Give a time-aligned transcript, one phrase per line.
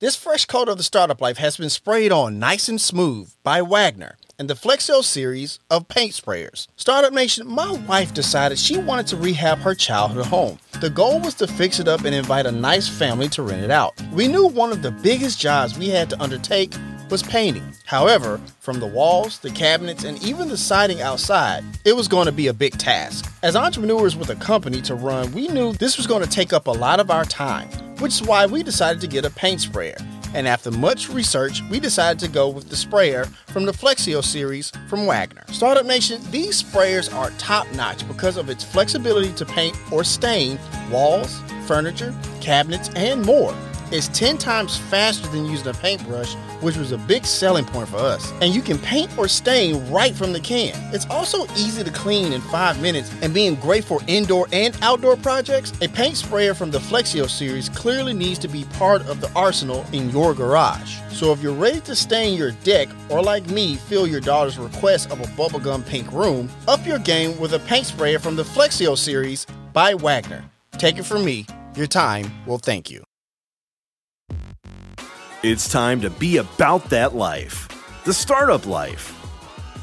[0.00, 3.60] This fresh coat of the startup life has been sprayed on nice and smooth by
[3.60, 6.68] Wagner and the Flexio series of paint sprayers.
[6.74, 10.58] Startup Nation, my wife decided she wanted to rehab her childhood home.
[10.80, 13.70] The goal was to fix it up and invite a nice family to rent it
[13.70, 13.92] out.
[14.14, 16.72] We knew one of the biggest jobs we had to undertake
[17.10, 17.74] was painting.
[17.86, 22.32] However, from the walls, the cabinets, and even the siding outside, it was going to
[22.32, 23.32] be a big task.
[23.42, 26.66] As entrepreneurs with a company to run, we knew this was going to take up
[26.66, 27.68] a lot of our time,
[27.98, 29.96] which is why we decided to get a paint sprayer
[30.34, 34.70] and after much research, we decided to go with the sprayer from the Flexio series
[34.88, 35.44] from Wagner.
[35.48, 40.58] Startup Nation, these sprayers are top notch because of its flexibility to paint or stain
[40.90, 43.54] walls, furniture, cabinets, and more.
[43.90, 47.96] It's 10 times faster than using a paintbrush, which was a big selling point for
[47.96, 48.32] us.
[48.40, 50.74] And you can paint or stain right from the can.
[50.94, 55.16] It's also easy to clean in 5 minutes and being great for indoor and outdoor
[55.16, 55.72] projects.
[55.80, 59.84] A paint sprayer from the Flexio series clearly needs to be part of the arsenal
[59.92, 60.98] in your garage.
[61.10, 65.10] So if you're ready to stain your deck or like me, fill your daughter's request
[65.10, 68.96] of a bubblegum pink room, up your game with a paint sprayer from the Flexio
[68.96, 70.44] series by Wagner.
[70.78, 71.46] Take it from me,
[71.76, 73.09] your time will thank you.
[75.42, 77.66] It's time to be about that life,
[78.04, 79.16] the startup life.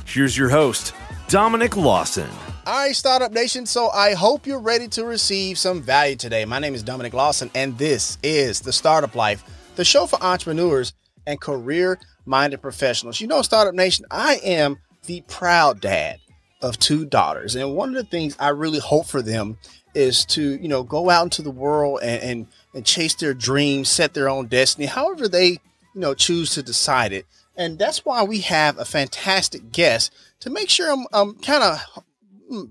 [0.06, 0.94] Here's your host,
[1.30, 2.30] Dominic Lawson.
[2.68, 3.66] All right, Startup Nation.
[3.66, 6.46] So I hope you're ready to receive some value today.
[6.46, 9.44] My name is Dominic Lawson, and this is the Startup Life,
[9.76, 10.94] the show for entrepreneurs
[11.26, 11.98] and career
[12.28, 13.20] minded professionals.
[13.20, 16.20] You know, Startup Nation, I am the proud dad
[16.62, 17.56] of two daughters.
[17.56, 19.58] And one of the things I really hope for them
[19.96, 23.90] is to, you know, go out into the world and, and and chase their dreams,
[23.90, 25.60] set their own destiny, however they, you
[25.96, 27.26] know, choose to decide it.
[27.56, 32.04] And that's why we have a fantastic guest to make sure I'm, I'm kind of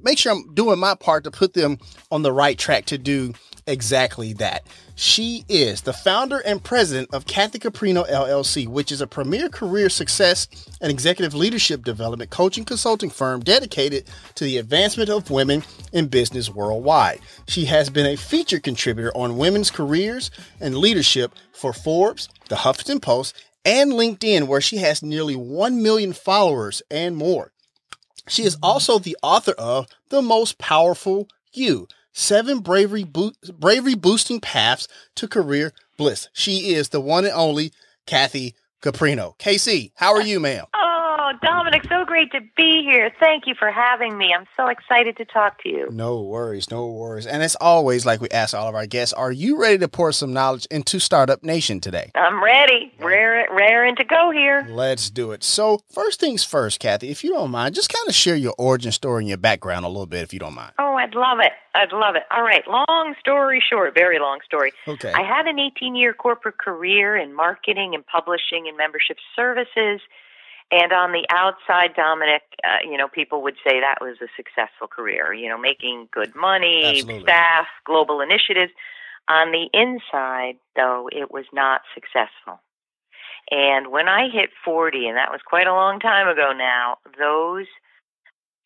[0.03, 1.79] make sure I'm doing my part to put them
[2.11, 3.35] on the right track to do
[3.67, 4.67] exactly that.
[4.95, 9.89] She is the founder and president of Kathy Caprino LLC, which is a premier career
[9.91, 10.49] success
[10.81, 15.63] and executive leadership development coaching consulting firm dedicated to the advancement of women
[15.93, 17.21] in business worldwide.
[17.49, 20.31] She has been a featured contributor on women's careers
[20.61, 26.13] and leadership for Forbes, the Huffington Post, and LinkedIn, where she has nearly 1 million
[26.13, 27.53] followers and more.
[28.29, 34.41] She is also the author of The Most Powerful You seven bravery bo- bravery boosting
[34.41, 36.29] paths to career bliss.
[36.33, 37.73] She is the one and only
[38.07, 39.39] Kathy Caprino.
[39.39, 40.65] KC, how are you, ma'am?
[41.47, 43.13] Dominic, so great to be here.
[43.21, 44.35] Thank you for having me.
[44.37, 45.89] I'm so excited to talk to you.
[45.93, 47.25] No worries, no worries.
[47.25, 50.11] And as always, like we ask all of our guests, are you ready to pour
[50.11, 52.11] some knowledge into Startup Nation today?
[52.17, 52.93] I'm ready.
[52.99, 54.67] Rare, raring to go here.
[54.69, 55.45] Let's do it.
[55.45, 58.91] So, first things first, Kathy, if you don't mind, just kind of share your origin
[58.91, 60.73] story and your background a little bit, if you don't mind.
[60.81, 61.53] Oh, I'd love it.
[61.77, 62.25] I'd love it.
[62.33, 62.67] All right.
[62.67, 64.73] Long story short, very long story.
[64.89, 65.13] Okay.
[65.13, 70.01] I had an 18 year corporate career in marketing and publishing and membership services
[70.71, 74.89] and on the outside, Dominic, uh, you know, people would say that was a successful
[74.89, 77.23] career, you know, making good money, Absolutely.
[77.23, 78.73] staff, global initiatives.
[79.29, 82.61] On the inside, though, it was not successful.
[83.51, 87.67] And when I hit 40, and that was quite a long time ago now, those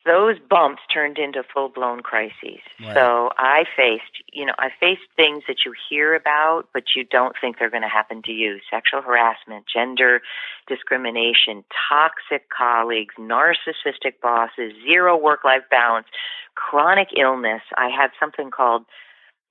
[0.06, 2.60] those bumps turned into full blown crises.
[2.80, 2.94] Right.
[2.94, 7.36] So I faced, you know, I faced things that you hear about, but you don't
[7.38, 10.22] think they're going to happen to you sexual harassment, gender
[10.66, 16.06] discrimination, toxic colleagues, narcissistic bosses, zero work life balance,
[16.54, 17.62] chronic illness.
[17.76, 18.84] I had something called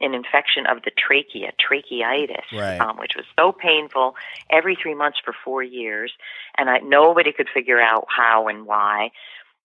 [0.01, 2.79] an infection of the trachea, tracheitis, Right.
[2.79, 4.15] um, which was so painful
[4.49, 6.11] every three months for four years,
[6.57, 9.11] and I nobody could figure out how and why.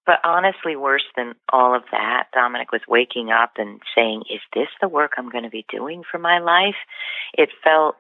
[0.06, 4.68] But honestly, worse than all of that, Dominic was waking up and saying, "Is this
[4.80, 6.76] the work I'm going to be doing for my life?"
[7.32, 7.96] It felt,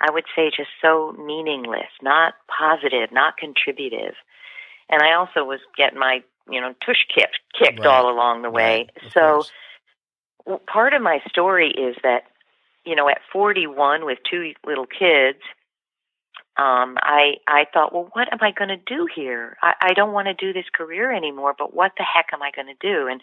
[0.00, 4.14] I would say, just so meaningless, not positive, not contributive.
[4.88, 7.86] And I also was getting my, you know, tush kicked, kicked Right.
[7.88, 8.88] all along the way.
[9.02, 9.44] Right, so
[10.44, 10.60] course.
[10.66, 12.24] part of my story is that
[12.84, 15.38] you know at 41 with two little kids
[16.58, 19.56] um i i thought well what am i going to do here?
[19.62, 22.50] I i don't want to do this career anymore but what the heck am i
[22.54, 23.08] going to do?
[23.08, 23.20] And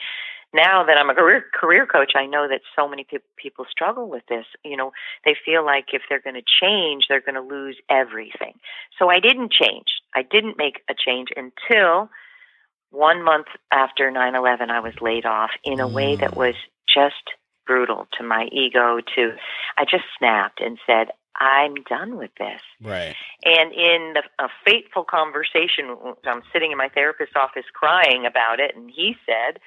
[0.54, 4.10] now that i'm a career career coach i know that so many pe- people struggle
[4.10, 4.46] with this.
[4.64, 4.92] You know
[5.26, 8.54] they feel like if they're going to change they're going to lose everything.
[8.98, 9.88] So i didn't change.
[10.16, 12.10] I didn't make a change until
[12.92, 16.56] one month after 9/11 I was laid off in a way that was
[16.92, 17.30] just
[17.68, 19.36] brutal to my ego to
[19.78, 21.10] I just snapped and said
[21.40, 22.62] I'm done with this.
[22.82, 23.16] Right.
[23.46, 25.96] And in the, a fateful conversation
[26.26, 29.60] I'm sitting in my therapist's office crying about it and he said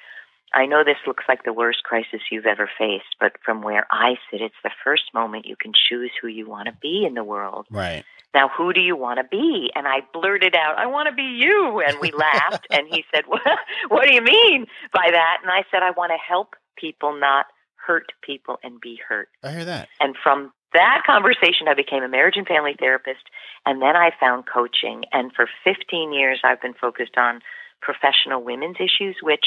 [0.53, 4.17] I know this looks like the worst crisis you've ever faced, but from where I
[4.29, 7.23] sit, it's the first moment you can choose who you want to be in the
[7.23, 7.65] world.
[7.71, 8.03] Right.
[8.35, 9.71] Now, who do you want to be?
[9.75, 11.81] And I blurted out, I want to be you.
[11.85, 12.67] And we laughed.
[12.69, 13.41] and he said, what,
[13.89, 15.37] what do you mean by that?
[15.41, 19.29] And I said, I want to help people not hurt people and be hurt.
[19.43, 19.89] I hear that.
[19.99, 23.23] And from that conversation, I became a marriage and family therapist.
[23.65, 25.05] And then I found coaching.
[25.11, 27.41] And for 15 years, I've been focused on
[27.81, 29.45] professional women's issues, which,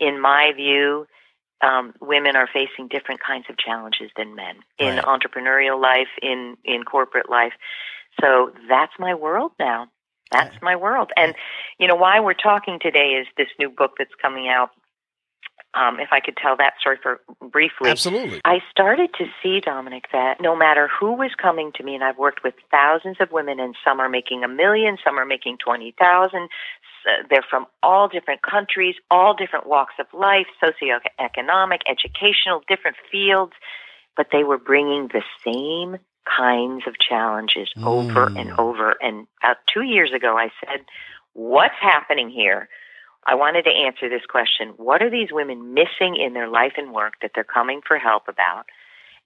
[0.00, 1.06] in my view,
[1.60, 5.04] um, women are facing different kinds of challenges than men in Right.
[5.04, 7.52] entrepreneurial life, in in corporate life.
[8.20, 9.88] So that's my world now.
[10.30, 11.10] That's my world.
[11.16, 11.34] And
[11.78, 14.70] you know why we're talking today is this new book that's coming out.
[15.78, 18.40] Um, if I could tell that story for briefly, Absolutely.
[18.44, 22.18] I started to see, Dominic, that no matter who was coming to me, and I've
[22.18, 26.48] worked with thousands of women, and some are making a million, some are making 20,000.
[27.30, 33.52] They're from all different countries, all different walks of life, socioeconomic, educational, different fields,
[34.16, 35.98] but they were bringing the same
[36.36, 38.40] kinds of challenges over Mm.
[38.40, 38.96] and over.
[39.00, 40.84] And about two years ago, I said,
[41.34, 42.68] What's happening here?
[43.28, 44.72] I wanted to answer this question.
[44.78, 48.22] What are these women missing in their life and work that they're coming for help
[48.26, 48.64] about?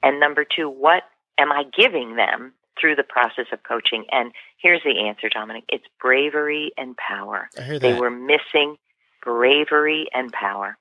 [0.03, 1.05] And number two, what
[1.39, 4.05] am I giving them through the process of coaching?
[4.11, 7.49] And here's the answer, Dominic it's bravery and power.
[7.79, 8.77] They were missing
[9.23, 10.77] bravery and power.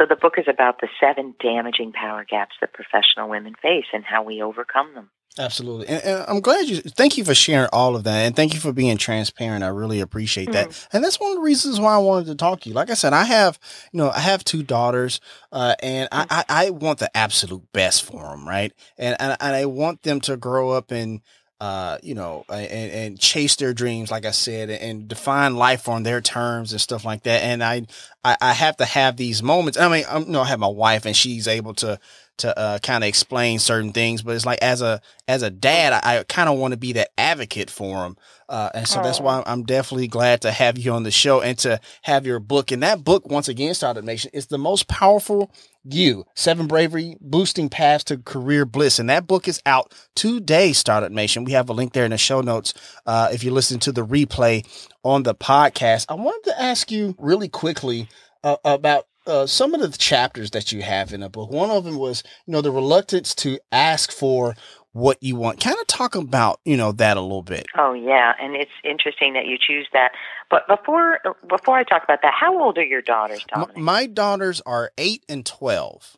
[0.00, 4.02] So the book is about the seven damaging power gaps that professional women face and
[4.02, 5.10] how we overcome them.
[5.38, 5.88] Absolutely.
[5.88, 8.26] And, and I'm glad you, thank you for sharing all of that.
[8.26, 9.62] And thank you for being transparent.
[9.62, 10.70] I really appreciate that.
[10.70, 10.96] Mm-hmm.
[10.96, 12.74] And that's one of the reasons why I wanted to talk to you.
[12.74, 13.58] Like I said, I have,
[13.92, 15.20] you know, I have two daughters,
[15.52, 18.48] uh, and I, I, I want the absolute best for them.
[18.48, 18.72] Right.
[18.96, 21.20] And, and, and I want them to grow up and,
[21.60, 26.02] uh, you know, and, and chase their dreams, like I said, and define life on
[26.02, 27.42] their terms and stuff like that.
[27.42, 27.86] And I,
[28.24, 29.78] I, I have to have these moments.
[29.78, 32.00] I mean, I'm, you know, I have my wife and she's able to,
[32.40, 35.92] to uh, kind of explain certain things, but it's like as a as a dad,
[35.92, 38.16] I, I kind of want to be that advocate for him,
[38.48, 41.56] uh, and so that's why I'm definitely glad to have you on the show and
[41.58, 42.70] to have your book.
[42.70, 45.52] And that book, once again, Startup Nation, is the most powerful
[45.84, 51.10] you seven bravery boosting paths to career bliss and that book is out today startup
[51.10, 52.74] nation we have a link there in the show notes
[53.06, 54.62] uh, if you listen to the replay
[55.04, 58.06] on the podcast i wanted to ask you really quickly
[58.44, 61.84] uh, about uh, some of the chapters that you have in the book one of
[61.84, 64.54] them was you know the reluctance to ask for
[64.92, 68.32] what you want kind of talk about you know that a little bit Oh yeah,
[68.40, 70.12] and it's interesting that you choose that.
[70.50, 71.18] But before
[71.48, 73.78] before I talk about that, how old are your daughters, Dominic?
[73.78, 76.16] my daughters are 8 and 12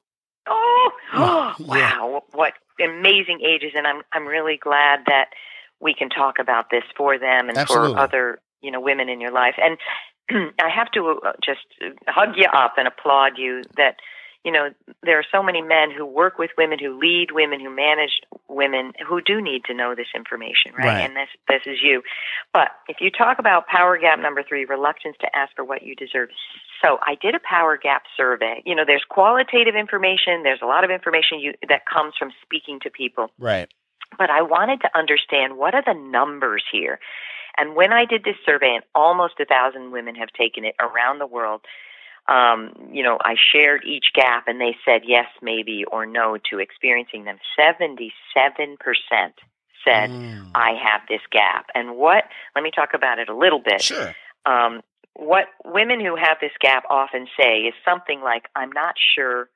[0.48, 1.54] oh, Yeah.
[1.66, 3.72] wow, what amazing ages!
[3.76, 5.26] And I'm I'm really glad that
[5.80, 7.94] we can talk about this for them and Absolutely.
[7.94, 9.54] for other you know women in your life.
[9.62, 9.76] And
[10.60, 11.60] I have to uh, just
[12.06, 13.96] hug you up and applaud you that
[14.44, 14.70] you know
[15.02, 18.92] there are so many men who work with women, who lead women, who manage women,
[19.06, 20.86] who do need to know this information, right?
[20.86, 21.04] Right.
[21.04, 22.02] And this this is you.
[22.52, 25.94] But if you talk about power gap number three, reluctance to ask for what you
[25.94, 26.28] deserve.
[26.82, 28.62] So I did a power gap survey.
[28.66, 30.42] You know, there's qualitative information.
[30.42, 33.72] There's a lot of information you, that comes from speaking to people right
[34.18, 36.98] but I wanted to understand what are the numbers here.
[37.56, 41.18] And when I did this survey, and almost a thousand women have taken it around
[41.18, 41.62] the world,
[42.28, 46.58] um, you know, I shared each gap, and they said yes, maybe, or no to
[46.58, 47.38] experiencing them.
[47.56, 49.34] Seventy-seven percent
[49.84, 50.50] said Mm.
[50.54, 51.66] I have this gap.
[51.74, 52.24] And what?
[52.54, 54.14] Let me talk about it a little bit sure
[54.46, 54.82] um,
[55.14, 59.48] what women who have this gap often say is something like, I'm not sure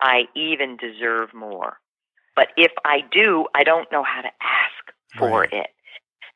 [0.00, 1.78] I even deserve more.
[2.36, 5.52] But if I do, I don't know how to ask for Right.
[5.52, 5.66] it.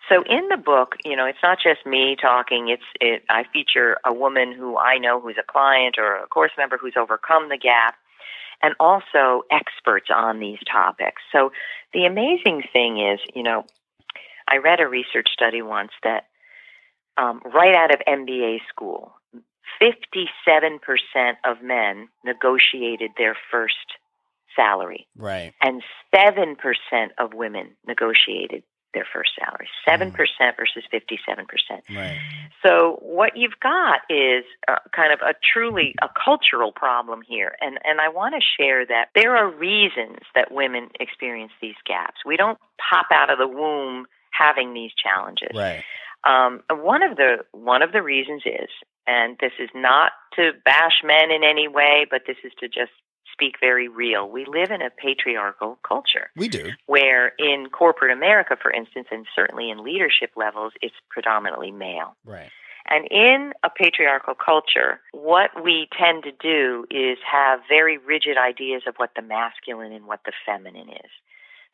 [0.08, 2.68] So in the book, you know, it's not just me talking.
[2.68, 6.52] It's it, I feature a woman who I know who's a client or a course
[6.56, 7.96] member who's overcome the gap,
[8.62, 11.22] and also experts on these topics.
[11.30, 11.52] So
[11.92, 13.64] the amazing thing is, you know,
[14.50, 16.24] I read a research study once that
[17.18, 19.12] um, right out of MBA school,
[19.82, 20.78] 57%
[21.44, 23.74] of men negotiated their first
[24.56, 25.82] salary, right and
[26.14, 26.56] 7%
[27.18, 28.62] of women negotiated
[28.94, 29.68] their first salary.
[29.86, 30.12] 7%
[30.56, 31.96] versus 57%.
[31.96, 32.18] right
[32.64, 37.78] So what you've got is uh, kind of a truly a cultural problem here, and
[37.84, 42.20] and I want to share that there are reasons that women experience these gaps.
[42.26, 45.54] We don't pop out of the womb having these challenges.
[45.54, 45.84] right
[46.24, 48.68] Um, one of the one of the reasons is,
[49.06, 52.92] and this is not to bash men in any way, but this is to just
[53.38, 54.28] speak very real.
[54.28, 59.26] We live in a patriarchal culture we do where, in corporate America, for instance, and
[59.34, 62.16] certainly in leadership levels, it's predominantly male.
[62.24, 62.50] right
[62.90, 68.82] And in a patriarchal culture, what we tend to do is have very rigid ideas
[68.86, 71.10] of what the masculine and what the feminine is.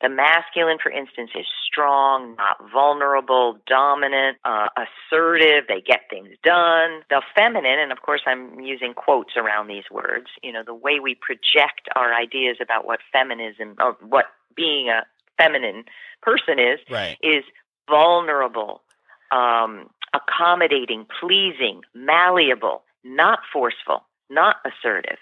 [0.05, 5.65] The masculine, for instance, is strong, not vulnerable, dominant, uh, assertive.
[5.67, 7.01] They get things done.
[7.09, 11.01] The feminine, and of course I'm using quotes around these words, you know, the way
[11.01, 15.07] we project our ideas about what feminism, or what being a
[15.39, 15.85] feminine
[16.21, 17.17] person is, Right.
[17.23, 17.45] is
[17.89, 18.83] vulnerable,
[19.31, 25.17] um, accommodating, pleasing, malleable, not forceful, not assertive.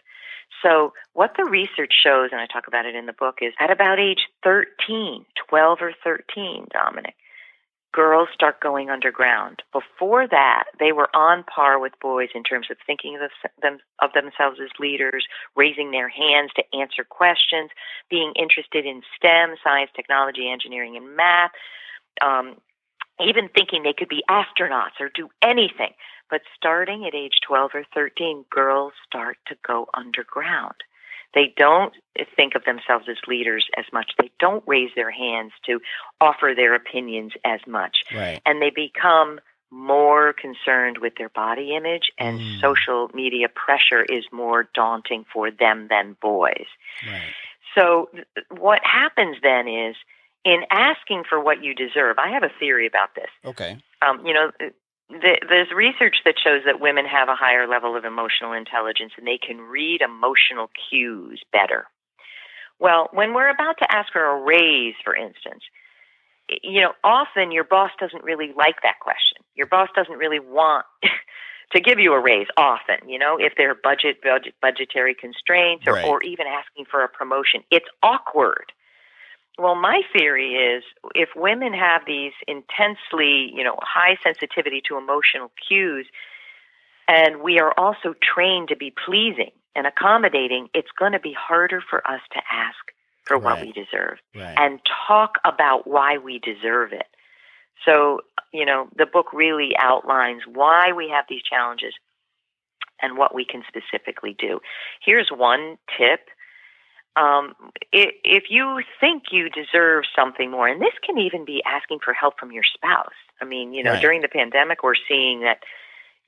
[0.63, 3.71] So, what the research shows, and I talk about it in the book, is at
[3.71, 7.15] about age 13, 12 or 13, Dominic,
[7.93, 9.63] girls start going underground.
[9.73, 13.31] Before that, they were on par with boys in terms of thinking of,
[13.61, 17.71] them, of themselves as leaders, raising their hands to answer questions,
[18.11, 21.51] being interested in STEM, science, technology, engineering, and math.
[22.25, 22.57] Um,
[23.21, 25.92] even thinking they could be astronauts or do anything.
[26.31, 30.76] But starting at age 12 or 13, girls start to go underground.
[31.35, 31.95] They don't
[32.37, 34.12] think of themselves as leaders as much.
[34.19, 35.81] They don't raise their hands to
[36.21, 37.99] offer their opinions as much.
[38.14, 38.40] Right.
[38.45, 39.40] And they become
[39.71, 42.61] more concerned with their body image, and Mm.
[42.61, 46.66] social media pressure is more daunting for them than boys.
[47.07, 47.33] Right.
[47.75, 48.11] So,
[48.50, 49.97] what happens then is
[50.45, 53.31] in asking for what you deserve, I have a theory about this.
[53.45, 53.79] Okay.
[54.01, 58.05] Um, you know, th- there's research that shows that women have a higher level of
[58.05, 61.87] emotional intelligence and they can read emotional cues better.
[62.79, 65.63] Well, when we're about to ask for a raise, for instance,
[66.63, 69.39] you know, often your boss doesn't really like that question.
[69.55, 70.85] Your boss doesn't really want
[71.73, 75.85] to give you a raise often, you know, if there are budget, budget budgetary constraints
[75.87, 76.05] or, Right.
[76.05, 77.63] or even asking for a promotion.
[77.71, 78.73] It's awkward.
[79.59, 80.83] Well, my theory is
[81.15, 86.07] if women have these intensely, you know, high sensitivity to emotional cues,
[87.07, 91.83] and we are also trained to be pleasing and accommodating, it's going to be harder
[91.89, 92.79] for us to ask
[93.27, 93.67] for what Right.
[93.67, 94.55] we deserve Right.
[94.57, 97.07] and talk about why we deserve it.
[97.85, 98.21] So,
[98.53, 101.95] you know, the book really outlines why we have these challenges
[103.01, 104.61] and what we can specifically do.
[105.05, 106.29] Here's one tip.
[107.14, 107.54] Um,
[107.92, 112.38] if you think you deserve something more, and this can even be asking for help
[112.38, 113.12] from your spouse.
[113.40, 114.00] I mean, you know, Right.
[114.00, 115.62] during the pandemic, we're seeing that,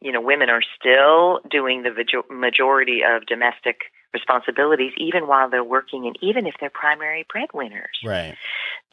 [0.00, 6.06] you know, women are still doing the majority of domestic responsibilities, even while they're working,
[6.06, 7.98] and even if they're primary breadwinners.
[8.04, 8.36] Right.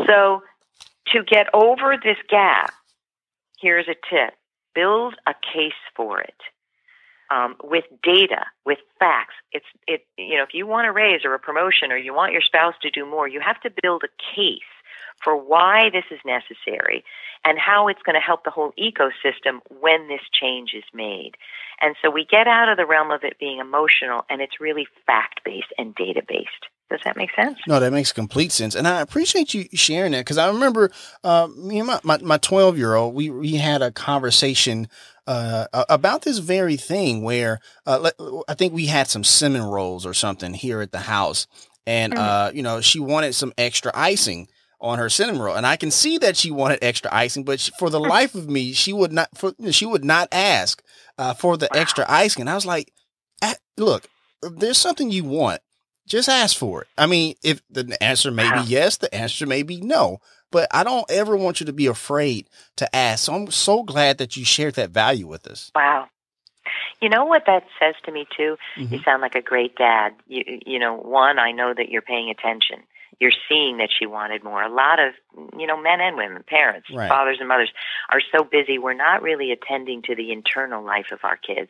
[0.08, 0.44] So,
[1.08, 2.74] to get over this gap,
[3.60, 4.34] here's a tip
[4.74, 6.36] build a case for it.
[7.32, 10.06] Um, with data, with facts, it's it.
[10.18, 12.74] You know, if you want a raise or a promotion, or you want your spouse
[12.82, 14.60] to do more, you have to build a case
[15.24, 17.04] for why this is necessary
[17.46, 21.32] and how it's going to help the whole ecosystem when this change is made.
[21.80, 24.88] And so we get out of the realm of it being emotional, and it's really
[25.06, 26.68] fact based and data based.
[26.92, 27.58] Does that make sense?
[27.68, 30.92] No, that makes complete sense, and I appreciate you sharing that because I remember
[31.24, 34.90] uh, me and my my twelve year old we we had a conversation
[35.26, 38.12] uh, about this very thing where uh,
[38.50, 41.48] I think we had some cinnamon rolls or something here at the house,
[41.88, 44.50] and uh, you know she wanted some extra icing
[44.82, 47.72] on her cinnamon roll, and I can see that she wanted extra icing, but she,
[47.80, 50.84] for the life of me, she would not for, she would not ask
[51.18, 52.42] uh, for the extra icing.
[52.42, 52.92] And I was like,
[53.42, 54.10] "Ah, look,
[54.42, 55.62] there's something you want
[56.12, 56.88] just ask for it.
[56.98, 60.20] I mean, if the answer may be yes, the answer may be no.
[60.52, 63.24] But I don't ever want you to be afraid to ask.
[63.26, 65.72] So I'm so glad that you shared that value with us.
[65.74, 66.10] Wow.
[67.00, 68.58] You know what that says to me too?
[68.76, 69.06] You Mhm.
[69.06, 70.14] sound like a great dad.
[70.28, 72.84] You you know, one, I know that you're paying attention.
[73.22, 74.64] You're seeing that she wanted more.
[74.64, 75.14] A lot of,
[75.56, 77.08] you know, men and women, parents, Right.
[77.08, 77.72] fathers and mothers
[78.10, 81.70] are so busy we're not really attending to the internal life of our kids.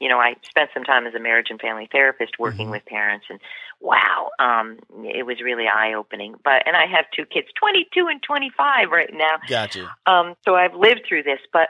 [0.00, 2.72] You know, I spent some time as a marriage and family therapist working Mhm.
[2.72, 3.38] with parents and
[3.80, 6.34] wow, um it was really eye-opening.
[6.42, 9.38] But and I have two kids, 22 and 25 right now.
[9.48, 9.94] Gotcha.
[10.06, 11.68] Um, so I've lived through this, but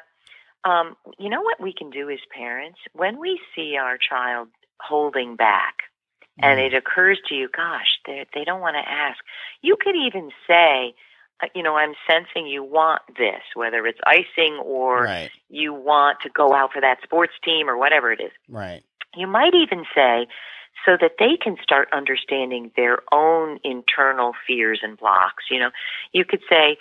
[0.64, 4.48] um, you know what we can do as parents when we see our child
[4.80, 5.74] holding back,
[6.40, 6.66] and Mm.
[6.66, 9.18] it occurs to you, gosh, they they don't want to ask.
[9.62, 10.94] You could even say,
[11.42, 16.20] uh, you know, I'm sensing you want this, whether it's icing or right, you want
[16.22, 18.32] to go out for that sports team or whatever it is.
[18.48, 18.82] right,
[19.16, 20.26] You might even say,
[20.84, 25.44] so that they can start understanding their own internal fears and blocks.
[25.50, 25.70] You know,
[26.12, 26.78] you could say,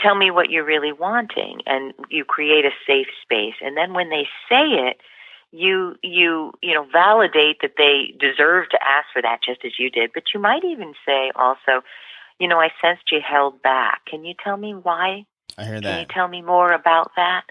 [0.00, 4.10] tell me what you're really wanting and you create a safe space and then when
[4.10, 4.98] they say it
[5.52, 9.90] you you you know validate that they deserve to ask for that just as you
[9.90, 11.82] did but you might even say also
[12.38, 15.24] you know i sensed you held back can you tell me why
[15.56, 15.82] I hear that.
[15.82, 17.44] can you tell me more about that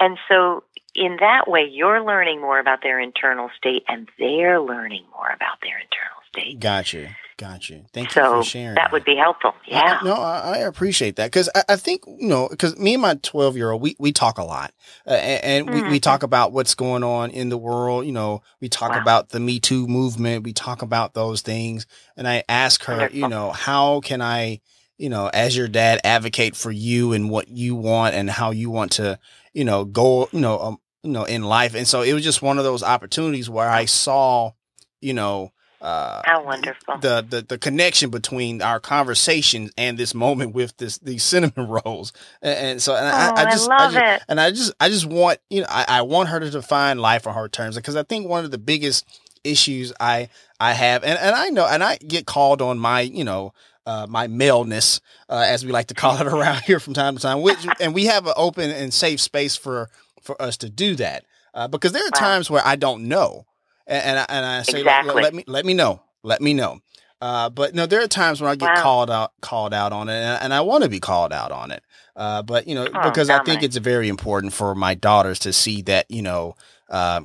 [0.00, 5.04] And so, in that way, you're learning more about their internal state, and they're learning
[5.12, 6.58] more about their internal state.
[6.58, 7.16] Gotcha.
[7.40, 7.80] Gotcha.
[7.94, 8.74] Thank so you for sharing.
[8.74, 9.54] That would be helpful.
[9.66, 9.98] Yeah.
[10.02, 13.00] I, no, I, I appreciate that because I, I, think you know because me and
[13.00, 14.74] my twelve year old we we talk a lot
[15.06, 15.74] uh, and, and mm-hmm.
[15.74, 16.00] we, we mm-hmm.
[16.00, 18.04] talk about what's going on in the world.
[18.04, 19.00] You know, we talk wow.
[19.00, 20.44] about the Me Too movement.
[20.44, 23.18] We talk about those things, and I ask her, Wonderful.
[23.18, 24.60] you know, how can I,
[24.98, 28.68] you know, as your dad, advocate for you and what you want and how you
[28.68, 29.18] want to,
[29.54, 31.74] you know, go, you know, um, you know, in life.
[31.74, 34.52] And so it was just one of those opportunities where I saw,
[35.00, 36.98] you know uh, How wonderful.
[36.98, 41.52] the, the the connection between our conversation and this moment with this these cinnamon
[41.84, 44.40] rolls, and, and so and oh, I, I, just I love I just, it, and
[44.40, 47.34] I just I just want you know I, I want her to define life on
[47.34, 49.06] her terms because I think one of the biggest
[49.44, 53.24] issues I I have, and and I know, and I get called on my you
[53.24, 53.54] know
[53.86, 57.22] uh, my maleness, uh, as we like to call it around here from time to
[57.22, 57.42] time.
[57.42, 59.88] Which, and we have an open and safe space for
[60.22, 63.46] for us to do that uh, because there are times where I don't know,
[63.90, 65.14] and, and I, and I say, exactly.
[65.14, 66.80] let, let, me let me know, let me know.
[67.20, 68.82] Uh, but no, there are times when I get wow.
[68.82, 71.70] called out called out on it, and, and I want to be called out on
[71.70, 71.82] it.
[72.16, 75.52] Uh, but you know, oh, because I think it's very important for my daughters to
[75.52, 76.56] see that you know.
[76.88, 77.22] Uh,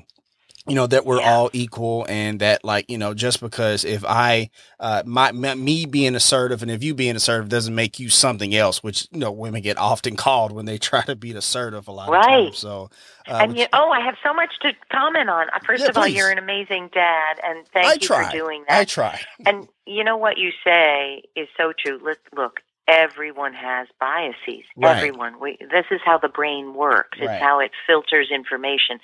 [0.68, 1.32] you know that we're yeah.
[1.32, 5.86] all equal and that like you know just because if i uh my, my, me
[5.86, 9.32] being assertive and if you being assertive doesn't make you something else which you know
[9.32, 12.40] women get often called when they try to be assertive a lot right.
[12.40, 12.90] of times so
[13.28, 15.98] uh, and you, oh i have so much to comment on uh, first yeah, of
[15.98, 16.16] all please.
[16.16, 18.26] you're an amazing dad and thank I you try.
[18.26, 22.20] for doing that i try and you know what you say is so true look
[22.36, 24.98] look everyone has biases right.
[24.98, 27.42] everyone we, this is how the brain works it's right.
[27.42, 29.00] how it filters information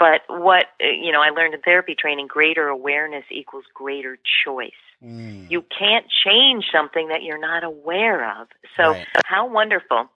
[0.00, 4.70] but what, you know, I learned in therapy training greater awareness equals greater choice.
[5.04, 5.50] Mm.
[5.50, 8.48] You can't change something that you're not aware of.
[8.76, 9.06] So, right.
[9.26, 10.08] how wonderful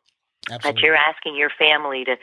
[0.51, 0.81] Absolutely.
[0.81, 2.17] that you're asking your family to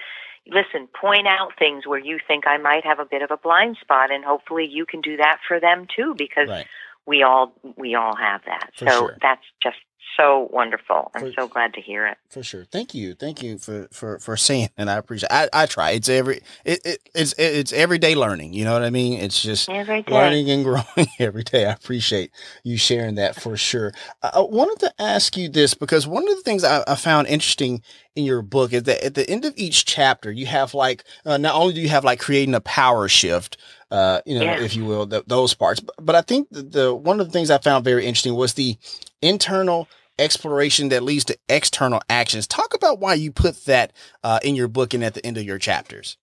[0.47, 3.77] listen, point out things where you think I might have a bit of a blind
[3.79, 6.67] spot, and hopefully you can do that for them too, because right.
[7.05, 8.71] we all we all have that.
[8.75, 9.17] For so sure.
[9.21, 9.77] that's just
[10.17, 11.11] so wonderful.
[11.15, 12.17] I'm For- so glad to hear it.
[12.29, 12.65] For sure.
[12.65, 13.13] Thank you.
[13.13, 15.91] Thank you for for for saying and I appreciate I, I try.
[15.91, 19.19] It's every it, it it's it's everyday learning, you know what I mean?
[19.19, 21.65] It's just learning and growing every day.
[21.65, 22.31] I appreciate
[22.63, 23.93] you sharing that for sure.
[24.23, 27.27] I, I wanted to ask you this because one of the things I, I found
[27.27, 27.81] interesting
[28.15, 31.37] in your book is that at the end of each chapter you have like uh,
[31.37, 33.57] not only do you have like creating a power shift
[33.91, 34.61] uh, you know, Yeah.
[34.61, 35.81] if you will, th those parts.
[35.81, 38.53] But, but I think the, the one of the things I found very interesting was
[38.53, 38.77] the
[39.21, 42.47] internal exploration that leads to external actions.
[42.47, 43.91] Talk about why you put that
[44.23, 46.17] uh, in your book and at the end of your chapters.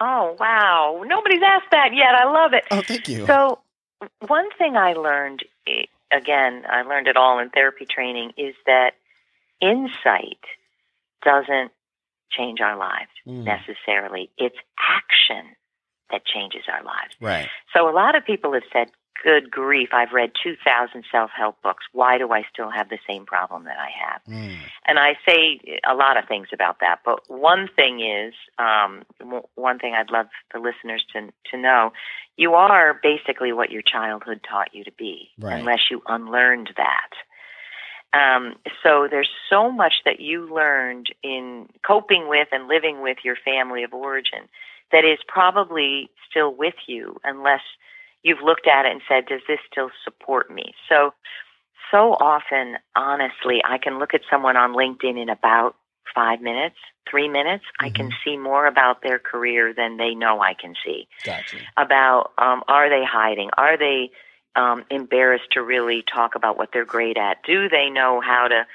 [0.00, 1.02] Oh, wow.
[1.06, 2.14] Nobody's asked that yet.
[2.14, 2.64] I love it.
[2.70, 3.26] Oh, thank you.
[3.26, 3.58] So,
[4.26, 8.92] one thing I learned, eh, again, I learned it all in therapy training, is that
[9.60, 10.38] insight
[11.24, 11.72] doesn't
[12.30, 13.44] change our lives Mm.
[13.44, 14.30] necessarily.
[14.38, 15.56] It's action
[16.10, 17.14] that changes our lives.
[17.20, 17.48] right.
[17.74, 18.90] So, a lot of people have said,
[19.24, 21.84] Good grief, I've read 2,000 self help books.
[21.90, 24.22] Why do I still have the same problem that I have?
[24.32, 24.58] Mm.
[24.86, 29.42] And I say a lot of things about that, but one thing is, um, w-
[29.56, 31.92] one thing I'd love the listeners to to know,
[32.36, 35.58] you are basically what your childhood taught you to be, Right.
[35.58, 37.10] unless you unlearned that.
[38.12, 43.36] Um, so there's so much that you learned in coping with and living with your
[43.44, 44.48] family of origin
[44.92, 47.60] that is probably still with you, unless
[48.22, 51.12] you've looked at it and said, "Does this still support me?" So
[51.90, 55.76] so often, honestly, I can look at someone on LinkedIn in about
[56.14, 56.76] five minutes,
[57.10, 57.64] three minutes.
[57.80, 61.08] I can see more about their career than they know I can see.
[61.24, 61.56] Gotcha.
[61.76, 63.50] About um, are they hiding?
[63.56, 64.10] Are they
[64.58, 67.38] um, embarrassed to really talk about what they're great at?
[67.46, 68.66] Do they know how to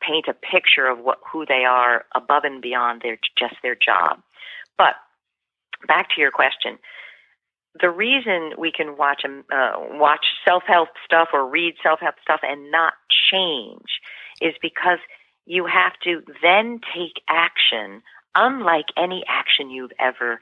[0.00, 4.20] paint a picture of what who they are above and beyond their just their job?
[4.78, 4.94] But
[5.88, 6.78] back to your question
[7.80, 12.14] the reason we can watch um, uh, watch self help stuff or read self help
[12.22, 12.94] stuff and not
[13.32, 14.00] change
[14.40, 14.98] is because
[15.46, 18.02] you have to then take action,
[18.34, 20.40] unlike any action you've ever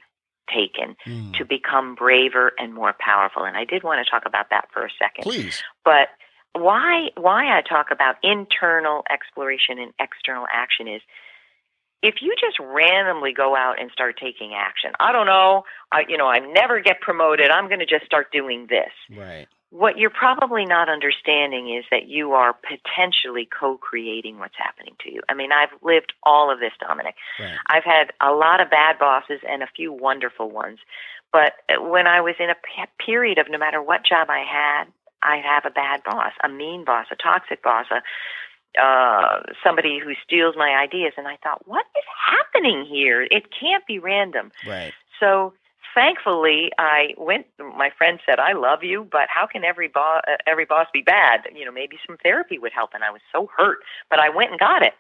[0.55, 1.37] taken, Mm.
[1.38, 3.45] to become braver and more powerful.
[3.45, 5.23] And I did want to talk about that for a second.
[5.23, 5.62] Please.
[5.85, 6.09] But
[6.55, 11.01] why why I talk about internal exploration and external action is
[12.03, 14.91] if you just randomly go out and start taking action.
[14.99, 17.49] I don't know, I you know, I never get promoted.
[17.51, 18.91] I'm going to just start doing this.
[19.17, 19.47] Right.
[19.72, 25.22] What you're probably not understanding is that you are potentially co-creating what's happening to you.
[25.30, 27.14] I mean, I've lived all of this, Dominic.
[27.40, 27.56] Right.
[27.68, 30.78] I've had a lot of bad bosses and a few wonderful ones.
[31.32, 32.56] But when I was in a
[33.02, 34.85] period of no matter what job I had,
[35.22, 38.02] I'd have a bad boss, a mean boss, a toxic boss, a
[38.80, 41.12] uh, somebody who steals my ideas.
[41.16, 43.22] And I thought, what is happening here?
[43.22, 44.50] It can't be random.
[44.66, 44.92] Right.
[45.20, 45.52] So
[45.94, 47.46] thankfully, I went.
[47.59, 51.46] My friend said, "I love you, but how can every boss every boss be bad?
[51.55, 53.78] You know, maybe some therapy would help." And I was so hurt,
[54.11, 54.94] but I went and got it.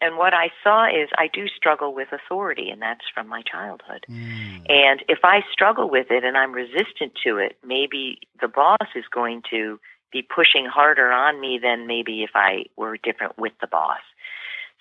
[0.00, 4.04] And what I saw is I do struggle with authority, and that's from my childhood.
[4.10, 4.70] Mm.
[4.70, 9.04] And if I struggle with it and I'm resistant to it, maybe the boss is
[9.10, 9.80] going to
[10.12, 14.00] be pushing harder on me than maybe if I were different with the boss.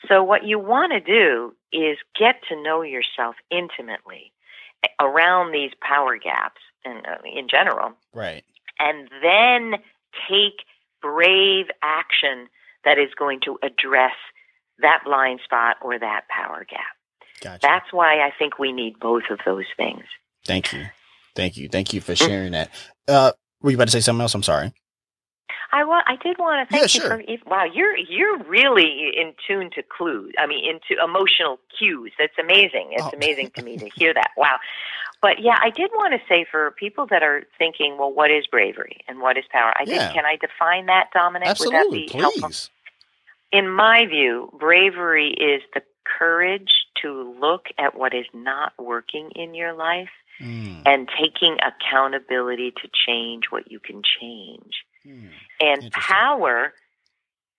[0.07, 4.33] So, what you want to do is get to know yourself intimately
[4.99, 8.43] around these power gaps in, uh, in general, Right.
[8.79, 9.81] and then
[10.29, 10.65] take
[11.01, 12.47] brave action
[12.83, 14.15] that is going to address
[14.79, 16.81] that blind spot or that power gap.
[17.41, 17.59] Gotcha.
[17.61, 20.03] That's why I think we need both of those things.
[20.45, 20.85] Thank you.
[21.35, 21.67] Thank you.
[21.69, 22.69] Thank you for sharing that.
[23.07, 24.33] Uh, were you about to say something else?
[24.35, 24.73] I'm sorry.
[25.71, 27.21] I wa- I did want to Yeah, thank sure.
[27.27, 32.11] you for wow you're you're really in tune to clues I mean into emotional cues
[32.17, 33.11] that's amazing it's Oh.
[33.15, 34.57] amazing to me to hear that wow
[35.21, 38.45] but yeah I did want to say for people that are thinking well what is
[38.47, 39.97] bravery and what is power I Yeah.
[39.99, 41.99] think can I define that Dominic Absolutely.
[42.01, 42.69] would that be helpful Please.
[43.51, 45.81] in my view bravery is the
[46.19, 50.09] courage to look at what is not working in your life
[50.41, 50.81] Mm.
[50.85, 55.29] and taking accountability to change what you can change Mm.
[55.59, 56.73] and power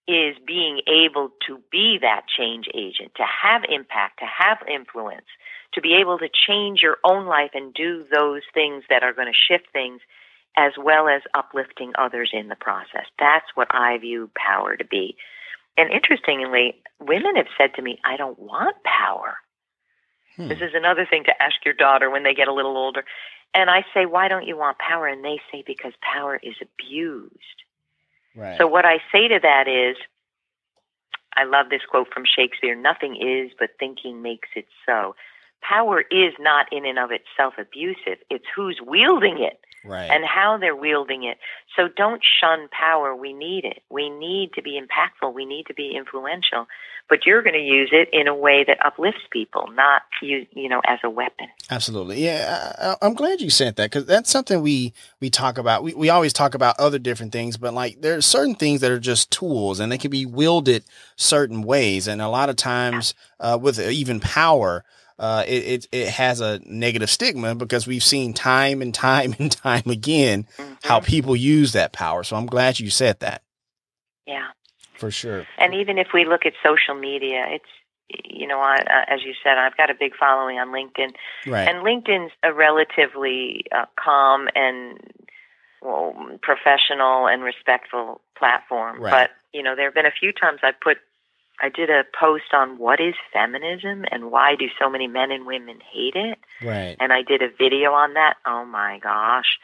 [0.09, 5.27] is being able to be that change agent, to have impact, to have influence,
[5.75, 9.27] to be able to change your own life and do those things that are going
[9.27, 10.01] to shift things
[10.57, 13.05] as well as uplifting others in the process.
[13.19, 15.17] That's what I view power to be.
[15.77, 19.37] And interestingly, women have said to me, I don't want power.
[20.37, 20.49] Hmm.
[20.49, 23.05] This is another thing to ask your daughter when they get a little older.
[23.55, 25.07] And I say, Why don't you want power?
[25.07, 27.33] And they say, Because power is abused.
[28.35, 28.59] Right.
[28.59, 29.97] So what I say to that is,
[31.37, 35.15] I love this quote from Shakespeare nothing is but thinking makes it so.
[35.62, 38.19] Power is not in and of itself abusive.
[38.31, 40.11] It's who's wielding it right.
[40.11, 41.38] and how they're wielding it.
[41.77, 43.14] So don't shun power.
[43.14, 43.83] We need it.
[43.90, 45.33] We need to be impactful.
[45.33, 46.66] We need to be influential.
[47.09, 50.69] But you're going to use it in a way that uplifts people, not you, you
[50.69, 51.47] know, as a weapon.
[51.71, 52.25] Absolutely.
[52.25, 52.73] Yeah.
[52.79, 55.85] I, I'm glad you said that because that's something we, we talk about.
[55.85, 58.90] We, we always talk about other different things, but like there are certain things that
[58.90, 62.09] are just tools and they can be wielded certain ways.
[62.09, 64.85] And a lot of times, uh, with even power,
[65.19, 69.51] uh, it, it, it has a negative stigma because we've seen time and time and
[69.53, 70.47] time again
[70.83, 71.07] how Mhm.
[71.07, 72.23] people use that power.
[72.23, 73.43] So I'm glad you said that
[74.27, 74.49] Yeah.
[74.95, 75.47] for sure.
[75.59, 77.65] And even if we look at social media, it's,
[78.25, 81.15] you know, I, uh, as you said, I've got a big following on LinkedIn.
[81.47, 81.67] Right.
[81.69, 85.01] And LinkedIn's a relatively uh, calm and
[85.83, 89.01] well, professional and respectful platform.
[89.01, 89.11] Right.
[89.11, 90.99] But you know, there have been a few times I've put,
[91.61, 95.47] I did a post on what is feminism and why do so many men and
[95.47, 96.97] women hate it, right.
[97.01, 98.35] and I did a video on that.
[98.47, 99.59] Oh my gosh,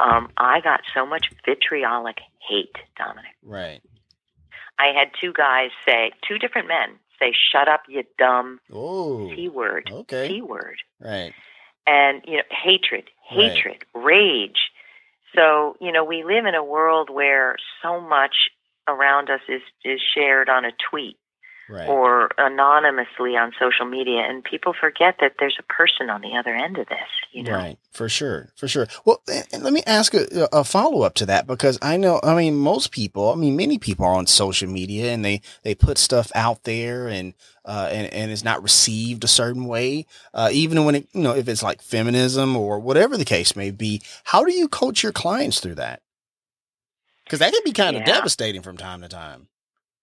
[0.00, 3.32] um, I got so much vitriolic hate, Dominic.
[3.42, 3.80] Right.
[4.78, 9.48] I had two guys say, two different men say, "Shut up, you dumb Oh, t
[9.48, 10.28] word, okay.
[10.28, 11.32] t word." Right.
[11.86, 13.52] and you know hatred Right.
[13.52, 14.70] hatred rage
[15.34, 18.36] so you know we live in a world where so much
[18.88, 21.16] around us is is shared on a tweet
[21.70, 21.86] Right.
[21.86, 26.54] or anonymously on social media and people forget that there's a person on the other
[26.54, 28.86] end of this you know Right, for sure, for sure.
[29.04, 32.56] Well, let me ask a, a follow up to that because I know, I mean,
[32.56, 36.32] most people, I mean, many people are on social media and they they put stuff
[36.34, 37.34] out there and
[37.66, 41.34] uh and and it's not received a certain way, uh, even when it you know
[41.34, 44.00] if it's like feminism or whatever the case may be.
[44.24, 46.00] How do you coach your clients through that?
[47.28, 48.14] Because that can be kind of Yeah.
[48.14, 49.48] devastating from time to time.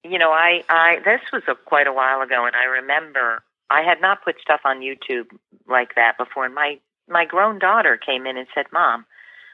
[0.04, 3.82] you know i i this was a, quite a while ago and i remember i
[3.82, 5.26] had not put stuff on youtube
[5.68, 6.78] like that before and my
[7.10, 9.04] my grown daughter came in and said mom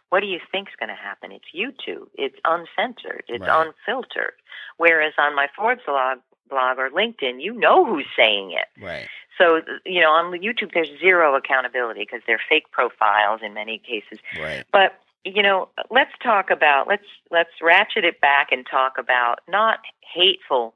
[0.10, 3.66] what do you think's going to happen it's youtube it's uncensored it's Right.
[3.66, 4.34] unfiltered
[4.76, 6.18] whereas on my forbes blog
[6.50, 9.08] blog or linkedin you know who's saying it Right.
[9.38, 14.20] so you know on youtube there's zero accountability because they're fake profiles in many cases
[14.38, 14.66] Right.
[14.74, 19.80] but you know, let's talk about let's let's ratchet it back and talk about not
[20.14, 20.74] hateful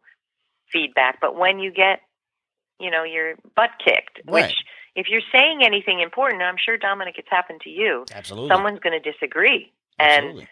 [0.71, 2.01] feedback, but when you get,
[2.79, 4.19] you know, your butt kicked.
[4.27, 4.47] Right.
[4.47, 4.55] Which,
[4.95, 8.05] if you're saying anything important, I'm sure Dominic, it's happened to you.
[8.13, 8.49] Absolutely.
[8.49, 10.47] Someone's going to disagree, and Absolutely.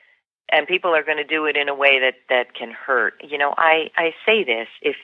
[0.51, 3.13] and people are going to do it in a way that that can hurt.
[3.23, 4.95] You know, I I say this if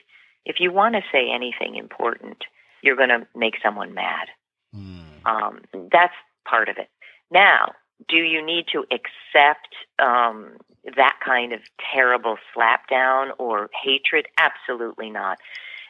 [0.45, 2.37] if you want to say anything important,
[2.81, 4.27] you're going to make someone mad.
[4.73, 4.99] Hmm.
[5.25, 6.13] Um, that's
[6.47, 6.89] part of it.
[7.31, 7.73] Now,
[8.07, 10.57] do you need to accept um,
[10.95, 11.59] that kind of
[11.93, 14.27] terrible slapdown or hatred?
[14.37, 15.37] Absolutely not.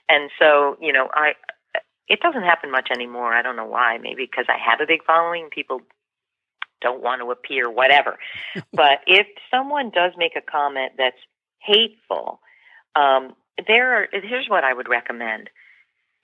[0.08, 1.34] And so, you know, I
[2.10, 3.34] it doesn't happen much anymore.
[3.34, 4.00] I don't know why.
[4.00, 5.82] Maybe because I have a big following, people
[6.82, 8.18] don't want to appear, whatever.
[8.74, 11.20] but if someone does make a comment that's
[11.60, 12.42] hateful,
[12.96, 13.36] um,
[13.68, 15.50] there are, here's what I would recommend.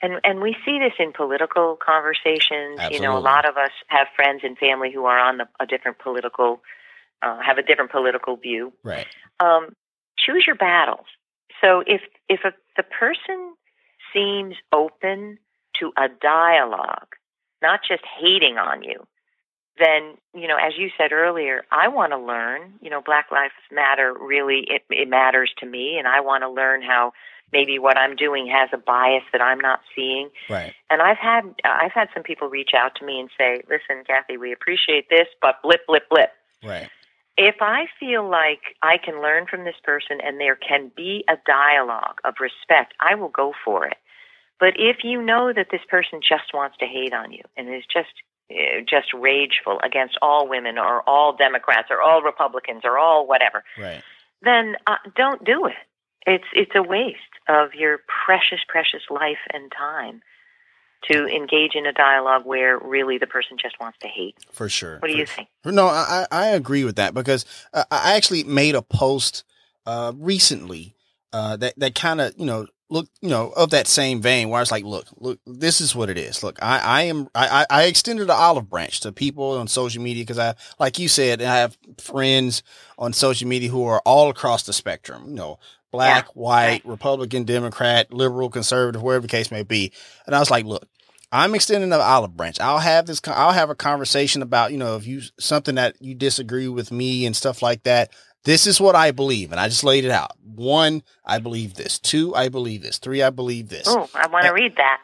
[0.01, 2.79] And and we see this in political conversations.
[2.79, 2.97] Absolutely.
[2.97, 5.65] You know, a lot of us have friends and family who are on the, a
[5.65, 6.62] different political,
[7.21, 8.73] uh, have a different political view.
[8.84, 9.08] Right.
[9.39, 9.75] Um,
[10.17, 11.05] choose your battles.
[11.62, 13.55] So if if a, the person
[14.13, 15.39] seems open
[15.79, 17.15] to a dialogue,
[17.62, 19.05] not just hating on you,
[19.79, 22.73] then you know, as you said earlier, I want to learn.
[22.81, 26.49] You know, Black Lives Matter really it, it matters to me, and I want to
[26.49, 27.13] learn how
[27.51, 30.29] maybe what I'm doing has a bias that I'm not seeing.
[30.49, 30.73] Right.
[30.89, 34.38] And I've had I've had some people reach out to me and say, "Listen, Kathy,
[34.38, 36.31] we appreciate this, but blip, blip, blip."
[36.63, 36.89] Right.
[37.38, 41.36] If I feel like I can learn from this person and there can be a
[41.45, 43.97] dialogue of respect, I will go for it.
[44.58, 47.84] But if you know that this person just wants to hate on you and is
[47.91, 48.13] just
[48.49, 53.63] uh, just rageful against all women or all Democrats or all Republicans or all whatever,
[53.77, 54.01] Right.
[54.41, 55.75] then uh, don't do it.
[56.25, 60.21] It's it's a waste of your precious precious life and time
[61.11, 64.35] to engage in a dialogue where really the person just wants to hate.
[64.51, 64.97] For sure.
[64.99, 65.35] What do you sure.
[65.35, 65.49] think?
[65.65, 69.43] No, I, I agree with that because uh, I actually made a post
[69.85, 70.95] uh, recently
[71.33, 74.57] uh, that that kind of you know look you know of that same vein where
[74.57, 76.43] I was like, look, look, this is what it is.
[76.43, 80.23] Look, I I am I I extended an olive branch to people on social media
[80.23, 82.63] because I like you said I have friends
[82.97, 85.29] on social media who are all across the spectrum.
[85.29, 85.59] You know.
[85.95, 86.86] Black, Yeah, white.
[86.86, 89.91] Republican, Democrat, liberal, conservative, wherever the case may be.
[90.25, 90.88] And I was like, look,
[91.31, 92.60] I'm extending the olive branch.
[92.60, 93.19] I'll have this.
[93.27, 97.25] I'll have a conversation about you know if you something that you disagree with me
[97.25, 98.12] and stuff like that.
[98.43, 100.31] This is what I believe, and I just laid it out.
[100.43, 101.97] One, I believe this.
[101.97, 102.99] Two, I believe this.
[102.99, 103.86] Three, I believe this.
[103.88, 105.01] Oh, I want to read that.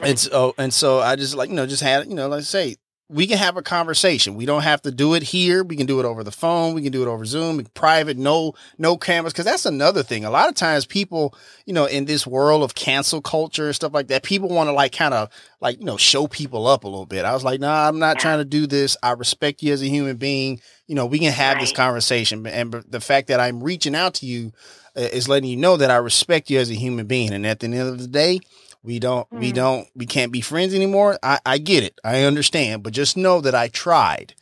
[0.00, 2.42] And so, and so, I just like you know just had you know like I
[2.42, 2.76] say
[3.10, 4.34] we can have a conversation.
[4.34, 5.62] We don't have to do it here.
[5.62, 6.74] We can do it over the phone.
[6.74, 9.32] We can do it over Zoom, private, no no cameras.
[9.32, 10.24] Because that's another thing.
[10.24, 11.34] A lot of times, people
[11.66, 14.72] you know in this world of cancel culture and stuff like that, people want to
[14.72, 15.28] like kind of
[15.60, 17.26] like you know show people up a little bit.
[17.26, 18.96] I was like, nah, I'm not trying to do this.
[19.02, 20.60] I respect you as a human being.
[20.86, 22.46] You know, we can have this conversation.
[22.46, 24.52] And the fact that I'm reaching out to you
[24.96, 27.32] uh, is letting you know that I respect you as a human being.
[27.32, 28.40] And at the end of the day,
[28.84, 29.54] we don't we Mhm.
[29.56, 31.18] don't we can't be friends anymore.
[31.22, 32.00] I, I get it.
[32.04, 32.84] I understand.
[32.84, 34.34] But just know that I tried.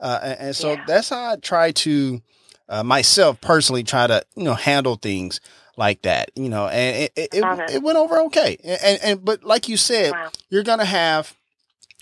[0.00, 0.84] Uh, and, and so Yeah.
[0.86, 2.22] that's how I try to
[2.68, 5.40] uh, myself personally try to you know handle things
[5.76, 6.30] like that.
[6.34, 7.74] You know, and it it, it.
[7.74, 8.56] it went over okay.
[8.64, 10.30] And, and and but like you said, Wow.
[10.48, 11.34] you're gonna have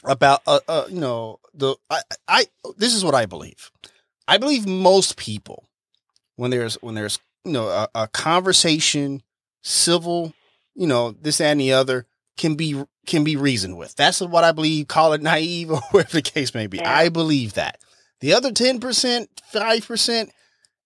[0.04, 3.70] about uh, uh you know the I, I this is what I believe.
[4.28, 5.64] I believe most people
[6.36, 9.22] when there's when there's you know a, a conversation,
[9.62, 10.34] civil,
[10.78, 13.94] you know this and the other can be can be reasoned with.
[13.96, 14.88] That's what I believe.
[14.88, 16.78] Call it naive or whatever the case may be.
[16.78, 16.96] Yeah.
[16.96, 17.80] I believe that.
[18.20, 20.30] The other ten percent, five percent,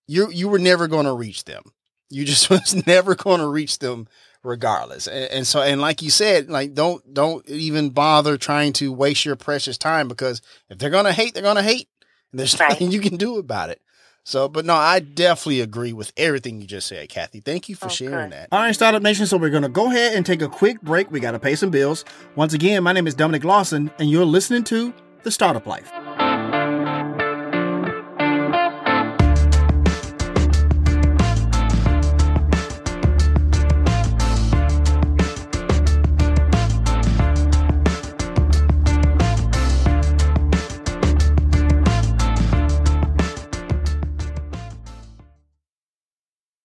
[0.09, 1.63] you you were never going to reach them.
[2.11, 4.09] You just was never going to reach them
[4.43, 5.07] regardless.
[5.07, 9.25] And, and so, and like you said, like don't don't even bother trying to waste
[9.25, 11.89] your precious time because if they're gonna hate, they're gonna hate,
[12.31, 12.71] and there's Right.
[12.71, 13.81] nothing you can do about it.
[14.25, 17.41] So, but no, I definitely agree with everything you just said, Kathy.
[17.41, 18.49] Thank you for Oh, sharing that.
[18.53, 19.27] All right, Startup Nation.
[19.27, 21.11] So we're going to go ahead and take a quick break.
[21.11, 22.05] We got to pay some bills.
[22.37, 25.91] Once again, my name is Dominic Lawson, and you're listening to The Startup Life.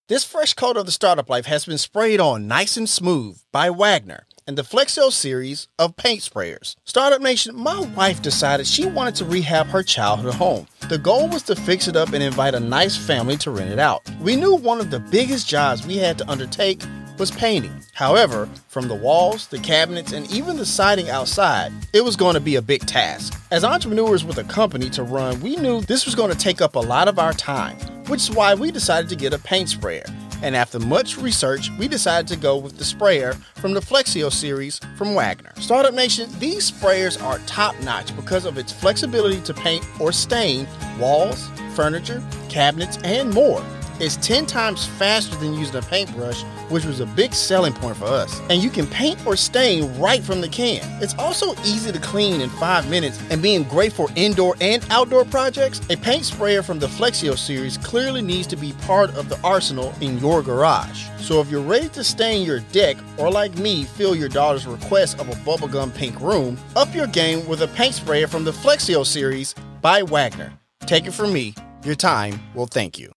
[0.10, 3.70] This fresh coat of the startup life has been sprayed on nice and smooth by
[3.70, 6.78] Wagner and the Flexio series of paint sprayers.
[6.86, 10.66] Startup Nation, my wife decided she wanted to rehab her childhood home.
[10.88, 13.80] The goal was to fix it up and invite a nice family to rent it
[13.80, 14.10] out.
[14.22, 16.84] We knew one of the biggest jobs we had to undertake
[17.18, 17.84] was painting.
[17.94, 22.40] However, from the walls, the cabinets, and even the siding outside, it was going to
[22.40, 23.40] be a big task.
[23.52, 26.76] As entrepreneurs with a company to run, we knew this was going to take up
[26.76, 27.78] a lot of our time,
[28.08, 30.06] which is why we decided to get a paint sprayer.
[30.44, 34.80] And after much research, we decided to go with the sprayer from the Flexio series
[34.96, 35.52] from Wagner.
[35.60, 40.68] Startup Nation, these sprayers are top notch because of its flexibility to paint or stain
[41.00, 43.64] walls, furniture, cabinets, and more.
[44.02, 48.06] Is 10 times faster than using a paintbrush, which was a big selling point for
[48.06, 48.40] us.
[48.50, 50.82] And you can paint or stain right from the can.
[51.02, 55.26] It's also easy to clean in 5 minutes and being great for indoor and outdoor
[55.26, 55.82] projects.
[55.90, 59.94] A paint sprayer from the Flexio series clearly needs to be part of the arsenal
[60.02, 61.06] in your garage.
[61.20, 65.20] So if you're ready to stain your deck or like me, fill your daughter's request
[65.20, 69.06] of a bubblegum pink room, up your game with a paint sprayer from the Flexio
[69.06, 70.54] series by Wagner.
[70.86, 73.17] Take it from me, your time will thank you.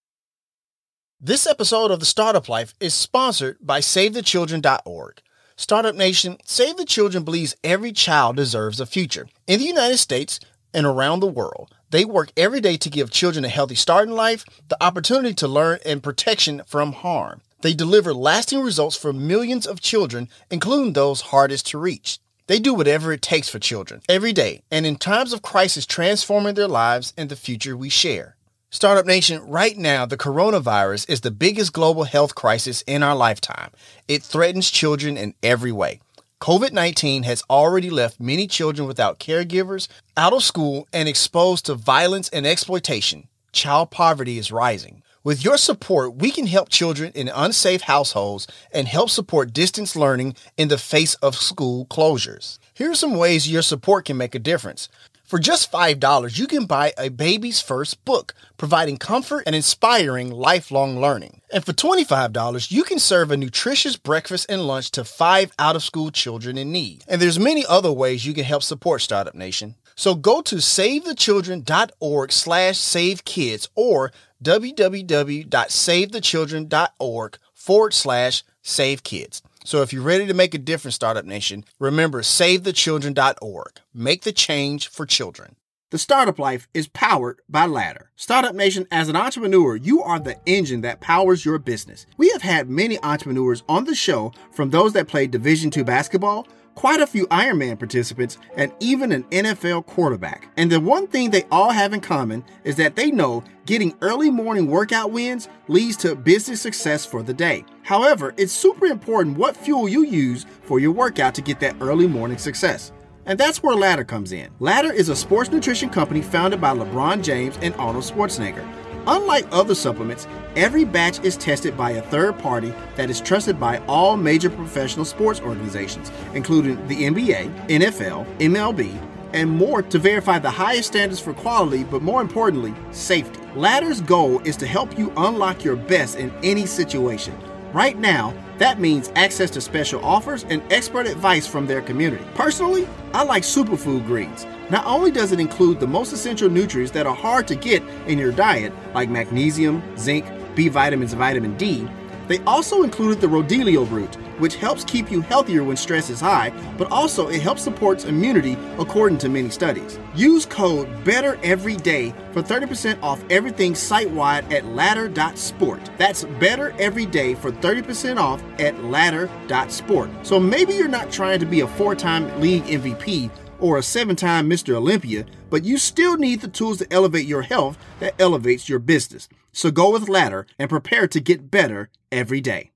[1.22, 5.20] This episode of The Startup Life is sponsored by SaveTheChildren.org.
[5.54, 9.28] Startup Nation, Save the Children believes every child deserves a future.
[9.46, 10.40] In the United States
[10.72, 14.14] and around the world, they work every day to give children a healthy start in
[14.14, 17.42] life, the opportunity to learn, and protection from harm.
[17.60, 22.18] They deliver lasting results for millions of children, including those hardest to reach.
[22.46, 26.54] They do whatever it takes for children every day, and in times of crisis, transforming
[26.54, 28.36] their lives and the future we share.
[28.72, 33.72] Startup Nation, right now, the coronavirus is the biggest global health crisis in our lifetime.
[34.06, 35.98] It threatens children in every way.
[36.40, 41.74] COVID 19 has already left many children without caregivers, out of school, and exposed to
[41.74, 43.26] violence and exploitation.
[43.50, 45.02] Child poverty is rising.
[45.24, 50.36] With your support, we can help children in unsafe households and help support distance learning
[50.56, 52.58] in the face of school closures.
[52.72, 54.88] Here are some ways your support can make a difference.
[55.30, 61.00] For just $5, you can buy a baby's first book, providing comfort and inspiring lifelong
[61.00, 61.42] learning.
[61.52, 65.84] And for $25, you can serve a nutritious breakfast and lunch to five out of
[65.84, 67.04] school children in need.
[67.06, 69.76] And there's many other ways you can help support Startup Nation.
[69.94, 74.10] So go to savethechildren.org slash savekids or
[74.42, 79.42] www.savethechildren.org forward slash savekids.
[79.64, 83.80] So if you're ready to make a difference, Startup Nation, remember savethechildren.org.
[83.92, 85.56] Make the change for children.
[85.90, 88.10] The Startup Life is powered by Ladder.
[88.14, 92.06] Startup Nation, as an entrepreneur, you are the engine that powers your business.
[92.16, 96.46] We have had many entrepreneurs on the show, from those that played Division II basketball
[96.80, 100.48] quite a few Ironman participants, and even an NFL quarterback.
[100.56, 104.30] And the one thing they all have in common is that they know getting early
[104.30, 107.66] morning workout wins leads to business success for the day.
[107.82, 112.06] However, it's super important what fuel you use for your workout to get that early
[112.06, 112.92] morning success.
[113.26, 114.48] And that's where Ladder comes in.
[114.58, 118.66] Ladder is a sports nutrition company founded by LeBron James and Arnold Schwarzenegger.
[119.06, 123.78] Unlike other supplements, every batch is tested by a third party that is trusted by
[123.86, 129.00] all major professional sports organizations, including the NBA, NFL, MLB,
[129.32, 133.40] and more to verify the highest standards for quality, but more importantly, safety.
[133.54, 137.36] Ladder's goal is to help you unlock your best in any situation.
[137.72, 142.22] Right now, that means access to special offers and expert advice from their community.
[142.34, 144.46] Personally, I like superfood greens.
[144.68, 148.18] Not only does it include the most essential nutrients that are hard to get in
[148.18, 151.88] your diet, like magnesium, zinc, B vitamins, vitamin D,
[152.28, 156.50] they also included the Rhodiola root, which helps keep you healthier when stress is high,
[156.76, 159.98] but also it helps supports immunity according to many studies.
[160.14, 165.90] Use code BETTEREVERYDAY for 30% off everything site-wide at ladder.sport.
[165.98, 170.10] That's better every day for 30% off at ladder.sport.
[170.22, 174.48] So maybe you're not trying to be a four-time league MVP or a seven time
[174.48, 174.74] Mr.
[174.74, 179.28] Olympia, but you still need the tools to elevate your health that elevates your business.
[179.52, 182.69] So go with Ladder and prepare to get better every day.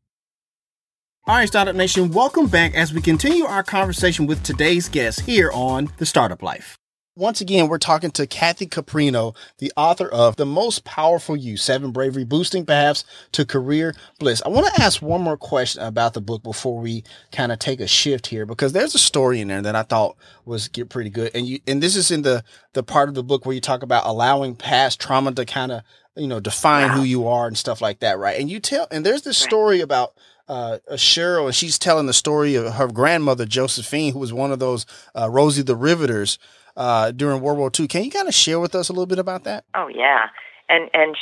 [1.26, 5.50] All right, Startup Nation, welcome back as we continue our conversation with today's guest here
[5.54, 6.76] on The Startup Life.
[7.16, 11.92] Once again, we're talking to Kathy Caprino, the author of The Most Powerful You Seven
[11.92, 14.42] Bravery Boosting Paths to Career Bliss.
[14.44, 17.80] I want to ask one more question about the book before we kind of take
[17.80, 21.08] a shift here, because there's a story in there that I thought was get pretty
[21.08, 21.30] good.
[21.34, 23.82] And you, and this is in the, the part of the book where you talk
[23.82, 25.84] about allowing past trauma to kind of,
[26.16, 26.96] you know, define wow.
[26.96, 28.38] who you are and stuff like that, right?
[28.38, 30.12] And you tell, and there's this story about
[30.48, 34.58] uh, Cheryl, and she's telling the story of her grandmother, Josephine, who was one of
[34.58, 34.86] those
[35.18, 36.38] uh, Rosie the Riveters
[36.76, 37.88] uh, during World War II.
[37.88, 39.64] Can you kind of share with us a little bit about that?
[39.74, 40.26] Oh yeah,
[40.68, 41.16] and and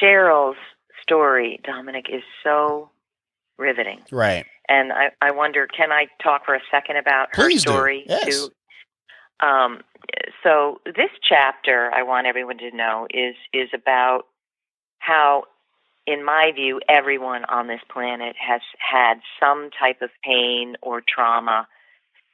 [0.00, 0.56] Cheryl's
[1.02, 2.90] story, Dominic, is so
[3.58, 4.00] riveting.
[4.10, 4.46] Right.
[4.68, 8.14] And I, I wonder, can I talk for a second about her Please story do.
[8.14, 8.24] Yes.
[8.26, 8.48] too?
[9.46, 9.80] Um,
[10.42, 14.22] so this chapter, I want everyone to know, is is about
[14.98, 15.44] how,
[16.06, 21.66] in my view, everyone on this planet has had some type of pain or trauma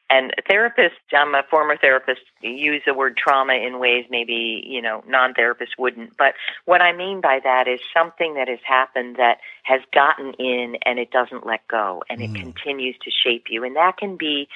[0.09, 5.03] and therapists, I'm a former therapist, use the word trauma in ways maybe, you know,
[5.09, 6.17] non therapists wouldn't.
[6.17, 10.77] But what I mean by that is something that has happened that has gotten in
[10.85, 12.25] and it doesn't let go and mm.
[12.25, 13.65] it continues to shape you.
[13.65, 14.49] And that can be,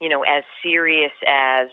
[0.00, 1.68] you know, as serious as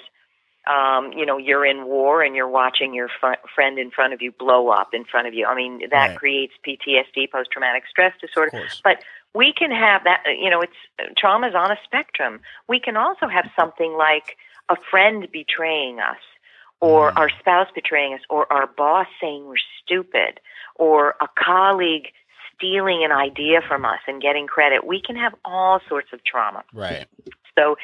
[0.69, 4.21] um, you know, you're in war and you're watching your fr- friend in front of
[4.21, 5.45] you blow up in front of you.
[5.45, 6.15] I mean, that Right.
[6.17, 8.51] creates PTSD, post traumatic stress disorder.
[8.83, 9.01] But
[9.33, 10.75] we can have that, you know, it's
[11.17, 12.39] trauma is on a spectrum.
[12.67, 14.37] We can also have something like
[14.69, 16.17] a friend betraying us,
[16.81, 17.17] or Mm.
[17.17, 20.39] our spouse betraying us, or our boss saying we're stupid,
[20.75, 22.11] or a colleague
[22.55, 24.83] stealing an idea from us and getting credit.
[24.85, 26.63] We can have all sorts of trauma.
[26.73, 27.05] Right.
[27.57, 27.77] So,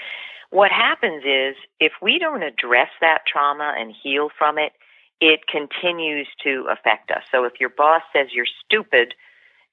[0.54, 4.74] what happens is if we don't address that trauma and heal from it,
[5.20, 7.24] it continues to affect us.
[7.32, 9.16] So, if your boss says you're stupid,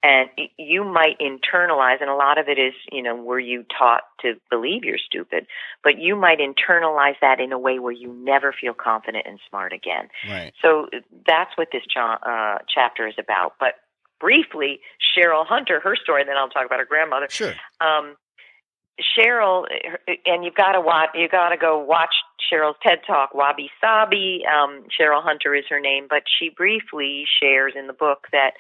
[0.03, 4.05] and you might internalize, and a lot of it is, you know, were you taught
[4.23, 5.47] to believe you're stupid?
[5.85, 9.75] But you might internalize that in a way where you never feel confident and smart
[9.75, 10.09] again.
[10.27, 10.53] Right.
[10.63, 10.89] So
[11.27, 13.57] that's what this cha- uh, chapter is about.
[13.61, 13.75] But
[14.19, 14.81] briefly,
[15.15, 17.53] Cheryl Hunter, her story, and then I'll talk about her grandmother Sure.
[17.83, 18.17] um,
[19.01, 19.65] Cheryl,
[20.27, 21.11] and you've got to watch.
[21.15, 23.35] You got to go watch Cheryl's TED Talk.
[23.35, 24.43] Wabi Sabi.
[24.47, 28.53] Um, Cheryl Hunter is her name, but she briefly shares in the book that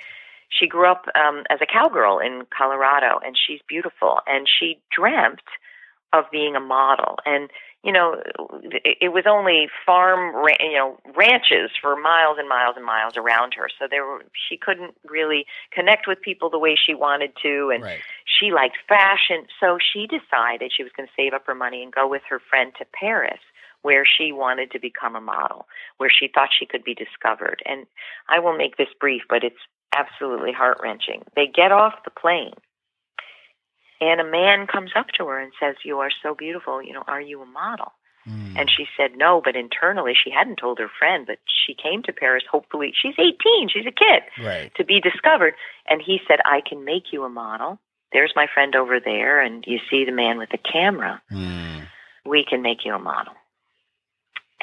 [0.48, 5.40] she grew up um, as a cowgirl in Colorado, and she's beautiful, and she dreamt
[6.12, 7.18] of being a model.
[7.24, 7.50] And
[7.82, 8.20] you know,
[8.62, 13.54] it it was only farm, you know, ranches for miles and miles and miles around
[13.54, 13.68] her.
[13.78, 17.82] So there were, she couldn't really connect with people the way she wanted to, and
[17.82, 18.00] Right.
[18.24, 21.92] she liked fashion, so she decided she was going to save up her money and
[21.92, 23.40] go with her friend to Paris,
[23.82, 25.66] where she wanted to become a model,
[25.96, 27.62] where she thought she could be discovered.
[27.64, 27.86] And
[28.28, 29.64] I will make this brief, but it's
[29.96, 31.22] absolutely heart wrenching.
[31.34, 32.54] They get off the plane,
[34.00, 36.82] and a man comes up to her and says, "You are so beautiful.
[36.82, 37.92] You know, are you a model?"
[38.28, 38.58] Mm.
[38.58, 42.12] And she said no, but internally she hadn't told her friend, but she came to
[42.12, 42.92] Paris hopefully.
[43.00, 44.70] She's 18, she's a kid right.
[44.76, 45.54] to be discovered.
[45.88, 47.78] And he said, I can make you a model.
[48.12, 51.22] There's my friend over there, and you see the man with the camera.
[51.30, 51.86] Mm.
[52.26, 53.32] We can make you a model.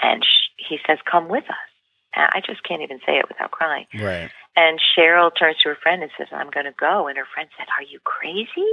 [0.01, 1.67] And sh- he says, Come with us.
[2.15, 3.85] And I just can't even say it without crying.
[3.93, 4.29] Right.
[4.55, 7.07] And Cheryl turns to her friend and says, I'm going to go.
[7.07, 8.67] And her friend said, Are you crazy?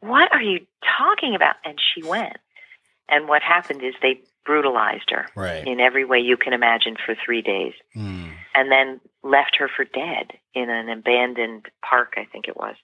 [0.00, 0.66] What are you
[0.98, 1.56] talking about?
[1.64, 2.36] And she went.
[3.08, 5.66] And what happened is they brutalized her Right.
[5.66, 8.32] in every way you can imagine for three days Mm.
[8.54, 12.76] and then left her for dead in an abandoned park, I think it was.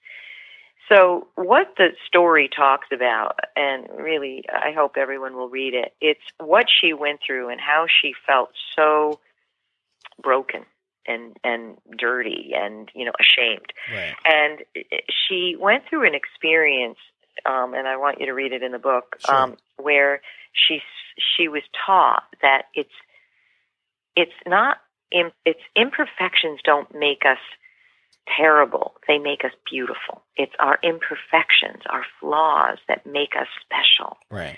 [0.89, 6.25] So, what the story talks about, and really, I hope everyone will read it, it's
[6.39, 9.21] what she went through and how she felt so
[10.21, 10.67] broken
[11.07, 13.73] and, and dirty and, you know, ashamed.
[13.93, 14.15] Right.
[14.25, 14.61] And
[15.29, 16.99] she went through an experience,
[17.47, 19.35] um, and I want you to read it in the book, Sure.
[19.35, 20.21] um, where
[20.53, 20.81] she
[21.37, 22.91] she was taught that it's
[24.17, 24.79] it's not
[25.45, 27.39] its imperfections don't make us
[28.37, 30.23] terrible; they make us beautiful.
[30.37, 34.17] It's our imperfections, our flaws, that make us special.
[34.31, 34.57] Right.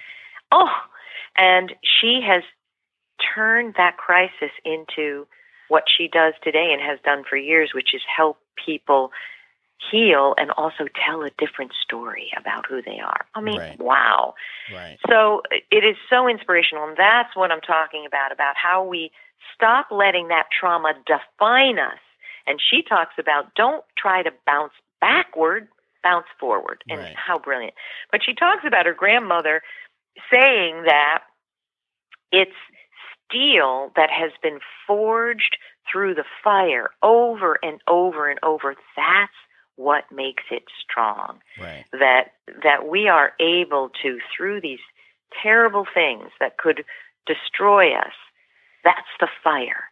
[0.52, 0.70] Oh,
[1.36, 2.42] and she has
[3.34, 5.26] turned that crisis into
[5.68, 9.10] what she does today and has done for years, which is help people
[9.90, 13.26] heal and also tell a different story about who they are.
[13.34, 13.80] I mean, Right.
[13.80, 14.34] wow.
[14.72, 14.98] Right.
[15.08, 19.10] So it is so inspirational, and that's what I'm talking about about how we
[19.54, 21.98] stop letting that trauma define us.
[22.46, 25.68] And she talks about don't try to bounce backward,
[26.02, 27.16] bounce forward, and Right.
[27.16, 27.74] how brilliant.
[28.10, 29.62] But she talks about her grandmother
[30.32, 31.24] saying that
[32.32, 32.56] it's
[33.34, 35.56] steel that has been forged
[35.90, 38.74] through the fire over and over and over.
[38.96, 39.32] That's
[39.76, 41.84] what makes it strong Right.
[41.92, 42.32] that
[42.62, 44.78] that we are able to through these
[45.42, 46.84] terrible things that could
[47.26, 48.12] destroy us
[48.84, 49.84] that's the fire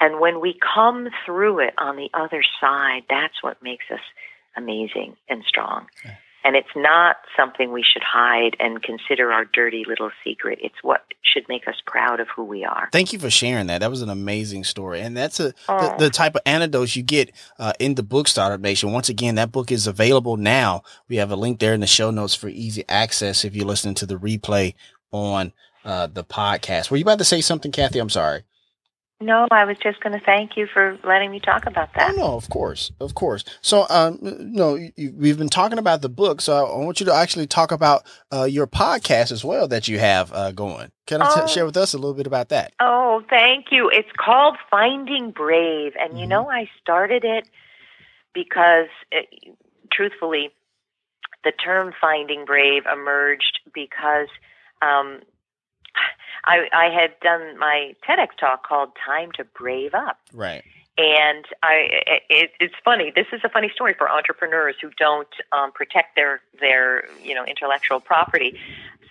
[0.00, 4.00] and when we come through it on the other side that's what makes us
[4.56, 6.18] amazing and strong Okay.
[6.44, 11.04] And it's not something we should hide and consider our dirty little secret it's what
[11.22, 13.78] should make us proud of who we are Thank you for sharing that.
[13.78, 15.96] That was an amazing story, and that's a the, Oh.
[15.98, 18.92] the type of anecdotes you get uh, in the book Startup Nation.
[18.92, 20.82] Once again, that book is available now.
[21.08, 23.94] We have a link there in the show notes for easy access if you're listening
[23.96, 24.74] to the replay
[25.12, 25.52] on
[25.84, 26.90] uh, the podcast.
[26.90, 27.98] Were you about to say something, Kathy?
[28.00, 28.42] I'm sorry.
[29.20, 32.12] No i was just going to thank you for letting me talk about that.
[32.14, 33.44] Oh no, of course, of course.
[33.60, 37.14] So, um, no, you, we've been talking about the book, so I want you to
[37.14, 40.90] actually talk about uh, your podcast as well that you have uh, going.
[41.06, 41.46] Can I t- Oh.
[41.46, 42.72] share with us a little bit about that?
[42.80, 43.90] Oh, thank you.
[43.92, 45.92] It's called Finding Brave.
[45.98, 46.30] And you Mhm.
[46.30, 47.48] know, I started it
[48.32, 49.22] because, uh,
[49.92, 50.50] truthfully,
[51.44, 54.28] the term Finding Brave emerged because
[54.82, 55.20] um,
[56.44, 60.18] I, I had done my TEDx talk called Time to Brave Up.
[60.32, 60.64] Right.
[60.98, 61.86] And I,
[62.28, 63.12] it, it's funny.
[63.14, 67.44] This is a funny story for entrepreneurs who don't um, protect their their you know
[67.44, 68.58] intellectual property.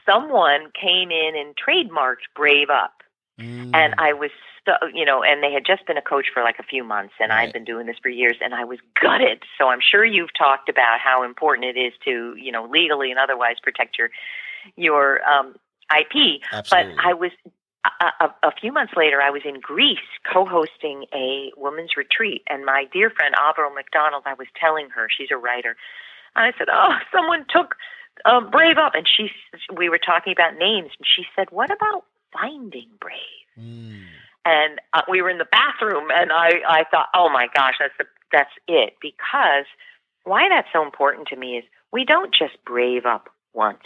[0.05, 2.99] Someone came in and trademarked "Brave Up,"
[3.39, 3.71] Mm.
[3.73, 4.31] And I was,
[4.65, 7.13] so, you know, and they had just been a coach for like a few months,
[7.19, 7.47] and right.
[7.47, 9.43] I've been doing this for years, and I was gutted.
[9.57, 13.19] So I'm sure you've talked about how important it is to, you know, legally and
[13.19, 14.09] otherwise protect your
[14.75, 15.55] your um,
[15.91, 16.41] IP.
[16.51, 16.95] Absolutely.
[16.95, 17.31] But I was
[17.85, 19.97] a, a, a, few months later, I was in Greece
[20.31, 25.29] co-hosting a women's retreat, and my dear friend Avril McDonald, I was telling her she's
[25.31, 25.75] a writer,
[26.35, 27.75] and I said, "Oh, someone took
[28.25, 29.31] um, Brave up," and she
[29.75, 34.03] we were talking about names, and she said, "What about Finding Brave?" Mm.
[34.45, 37.93] And uh, we were in the bathroom, and I I thought, "Oh my gosh, that's
[37.97, 39.65] the, that's it," because
[40.25, 43.83] why that's so important to me is we don't just brave up once.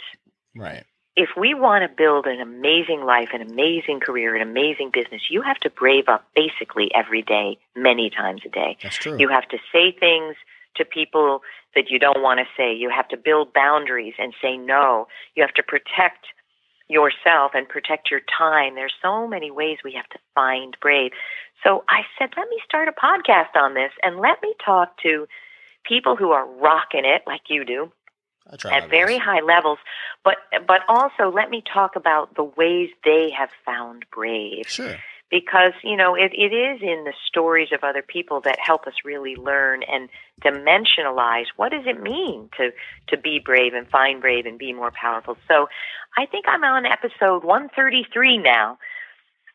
[0.56, 0.84] Right
[1.16, 5.42] if we want to build an amazing life, an amazing career, an amazing business, you
[5.42, 8.76] have to brave up basically every day, many times a day.
[8.82, 9.16] That's true.
[9.18, 10.34] You have to say things
[10.76, 11.42] to people
[11.76, 12.74] that you don't want to say.
[12.74, 15.06] You have to build boundaries and say no.
[15.36, 16.26] You have to protect
[16.88, 18.74] yourself and protect your time.
[18.74, 21.12] There's so many ways we have to find brave.
[21.62, 25.26] So I said, let me start a podcast on this and let me talk to
[25.84, 27.92] people who are rocking it like you do
[28.50, 29.78] at very high levels.
[30.24, 30.36] But
[30.66, 34.64] but also let me talk about the ways they have found brave.
[34.68, 34.96] Sure.
[35.30, 38.94] Because you know it, it is in the stories of other people that help us
[39.04, 40.08] really learn and
[40.42, 42.70] dimensionalize what does it mean to
[43.08, 45.36] to be brave and find brave and be more powerful.
[45.48, 45.68] So
[46.16, 48.78] I think I'm on episode 133 now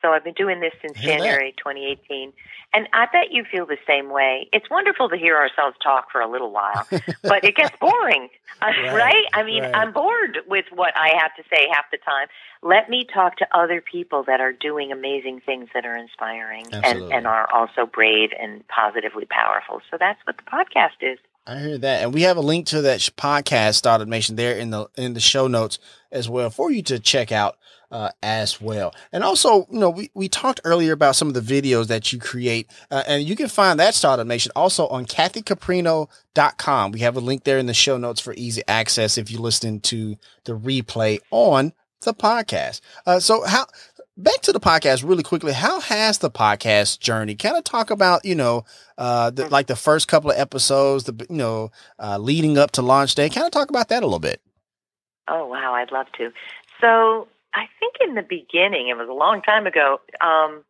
[0.01, 2.33] so I've been doing this since January 2018.
[2.73, 4.47] And I bet you feel the same way.
[4.53, 6.87] It's wonderful to hear ourselves talk for a little while,
[7.23, 8.29] but it gets boring,
[8.61, 8.93] uh, right.
[8.93, 9.25] right?
[9.33, 9.75] I mean, right.
[9.75, 12.27] I'm bored with what I have to say half the time.
[12.61, 17.11] Let me talk to other people that are doing amazing things that are inspiring and,
[17.11, 19.81] and are also brave and positively powerful.
[19.89, 21.17] So that's what the podcast is.
[21.47, 24.87] I hear that, and we have a link to that podcast, automation there in the
[24.95, 25.79] in the show notes
[26.11, 27.57] as well for you to check out
[27.91, 28.93] uh, as well.
[29.11, 32.19] And also, you know, we, we talked earlier about some of the videos that you
[32.19, 36.91] create, uh, and you can find that Startup Nation also on kathycaprino.com.
[36.91, 39.81] We have a link there in the show notes for easy access if you're listening
[39.81, 42.81] to the replay on the podcast.
[43.05, 43.65] Uh, so how,
[44.17, 45.53] back to the podcast really quickly.
[45.53, 48.65] How has the podcast journey kind of talk about, you know,
[48.97, 52.81] uh, the, like the first couple of episodes, the, you know, uh, leading up to
[52.81, 54.41] launch day, kind of talk about that a little bit.
[55.27, 55.73] Oh, wow.
[55.73, 56.31] I'd love to.
[56.81, 59.99] So I think in the beginning, it was a long time ago.
[60.21, 60.63] Um,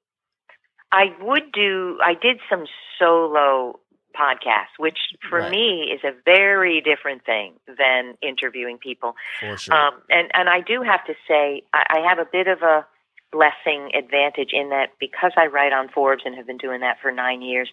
[0.92, 1.98] I would do.
[2.04, 2.66] I did some
[2.98, 3.80] solo
[4.16, 4.98] podcasts, which
[5.30, 5.52] for right.
[5.52, 9.16] me is a very different thing than interviewing people.
[9.40, 9.76] For sure.
[9.76, 12.86] Um, and and I do have to say, I, I have a bit of a
[13.32, 17.12] blessing advantage in that because I write on Forbes and have been doing that for
[17.12, 17.70] nine years.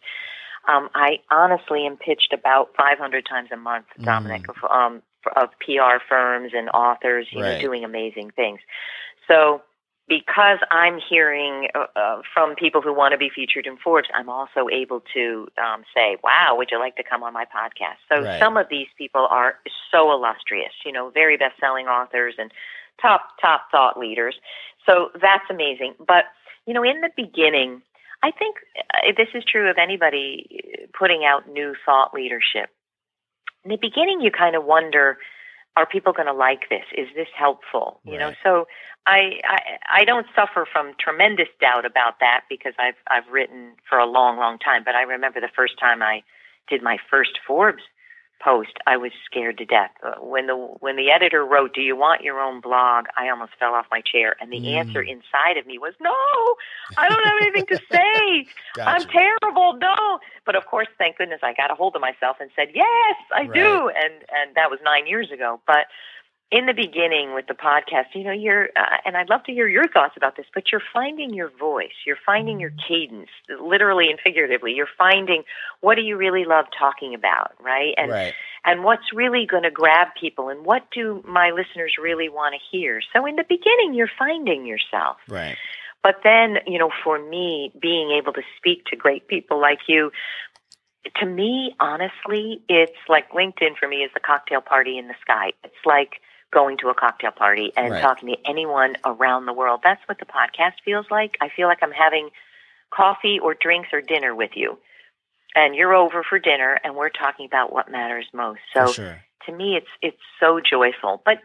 [0.68, 4.50] Um, I honestly am pitched about 500 times a month, Dominic, mm.
[4.50, 5.02] of, um,
[5.36, 7.54] of PR firms and authors, you right.
[7.54, 8.60] know, doing amazing things.
[9.28, 9.62] So
[10.08, 14.28] because I'm hearing uh, uh, from people who want to be featured in Forbes, I'm
[14.28, 18.22] also able to um, say, "Wow, would you like to come on my podcast?" So
[18.22, 18.38] right.
[18.38, 19.56] some of these people are
[19.90, 22.52] so illustrious, you know, very best-selling authors and
[23.02, 24.36] top top thought leaders.
[24.88, 25.94] So that's amazing.
[25.98, 26.26] But
[26.66, 27.82] you know, in the beginning,
[28.26, 32.70] I think uh, this is true of anybody putting out new thought leadership.
[33.64, 35.18] In the beginning you kind of wonder
[35.76, 36.84] are people going to like this?
[36.96, 38.00] Is this helpful?
[38.04, 38.12] Right.
[38.14, 38.66] you know so
[39.06, 39.58] I, I
[40.00, 44.38] i don't suffer from tremendous doubt about that because i've i've written for a long
[44.38, 44.82] long time.
[44.84, 46.22] But i remember the first time i
[46.68, 47.82] did my first forbes
[48.42, 49.90] post, I was scared to death.
[50.02, 53.52] Uh, when the when the editor wrote, "Do you want your own blog?" I almost
[53.58, 54.74] fell off my chair, and the mm.
[54.74, 56.14] answer inside of me was, "No,
[56.96, 58.46] I don't have anything to say.
[58.74, 58.88] gotcha.
[58.88, 59.78] I'm terrible.
[59.78, 63.16] No." But of course, thank goodness, I got a hold of myself and said, "Yes,
[63.34, 63.52] I right.
[63.52, 65.60] do." And and that was nine years ago.
[65.66, 65.86] But
[66.52, 69.66] in the beginning with the podcast, you know, you're, uh, and I'd love to hear
[69.66, 73.30] your thoughts about this, but you're finding your voice, you're finding your cadence,
[73.60, 74.72] literally and figuratively.
[74.72, 75.42] You're finding
[75.80, 77.94] what do you really love talking about, right?
[77.96, 78.34] And right.
[78.64, 82.76] and what's really going to grab people, and what do my listeners really want to
[82.76, 83.00] hear?
[83.14, 85.56] So in the beginning, you're finding yourself, right?
[86.04, 90.12] But then, you know, for me, being able to speak to great people like you,
[91.16, 95.52] to me, honestly, it's like LinkedIn for me is the cocktail party in the sky.
[95.64, 96.20] It's like
[96.52, 98.00] going to a cocktail party and right.
[98.00, 99.80] talking to anyone around the world.
[99.82, 101.36] That's what the podcast feels like.
[101.40, 102.30] I feel like I'm having
[102.94, 104.78] coffee or drinks or dinner with you.
[105.54, 108.60] And you're over for dinner and we're talking about what matters most.
[108.74, 109.22] So sure.
[109.46, 111.22] to me it's it's so joyful.
[111.24, 111.38] But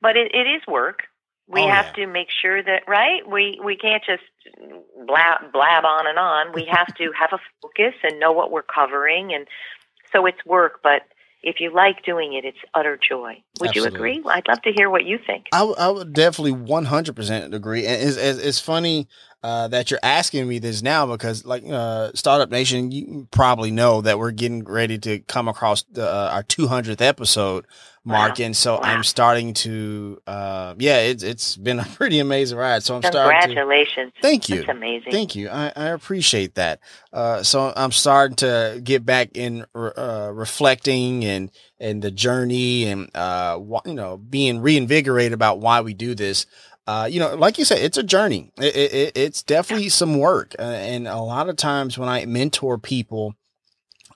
[0.00, 1.02] but it, it is work.
[1.48, 2.06] We oh, have yeah.
[2.06, 3.28] to make sure that right?
[3.30, 4.22] We we can't just
[5.06, 6.52] blab blab on and on.
[6.54, 9.46] We have to have a focus and know what we're covering and
[10.12, 11.02] so it's work, but
[11.42, 13.42] if you like doing it, it's utter joy.
[13.60, 13.92] Would Absolutely.
[13.92, 14.22] you agree?
[14.30, 15.46] I'd love to hear what you think.
[15.52, 17.86] I would definitely 100% agree.
[17.86, 19.08] And it's, it's, it's funny
[19.42, 24.00] uh, that you're asking me this now because, like, uh, Startup Nation, you probably know
[24.00, 27.66] that we're getting ready to come across the, uh, our 200th episode
[28.06, 28.38] mark.
[28.38, 28.44] Wow.
[28.46, 28.80] And so Wow.
[28.84, 32.82] I'm starting to, uh, yeah, it's, it's been a pretty amazing ride.
[32.84, 33.46] So I'm starting to.
[33.48, 34.12] Congratulations.
[34.22, 34.56] Thank you.
[34.58, 35.12] That's amazing.
[35.12, 35.48] Thank you.
[35.50, 36.80] I, I appreciate that.
[37.12, 43.10] Uh, so I'm starting to get back in uh, reflecting and and the journey and
[43.14, 46.46] uh, you know being reinvigorated about why we do this.
[46.86, 48.52] Uh, you know, like you said, it's a journey.
[48.58, 52.24] It, it, it- it's definitely some work, uh, and a lot of times when I
[52.26, 53.34] mentor people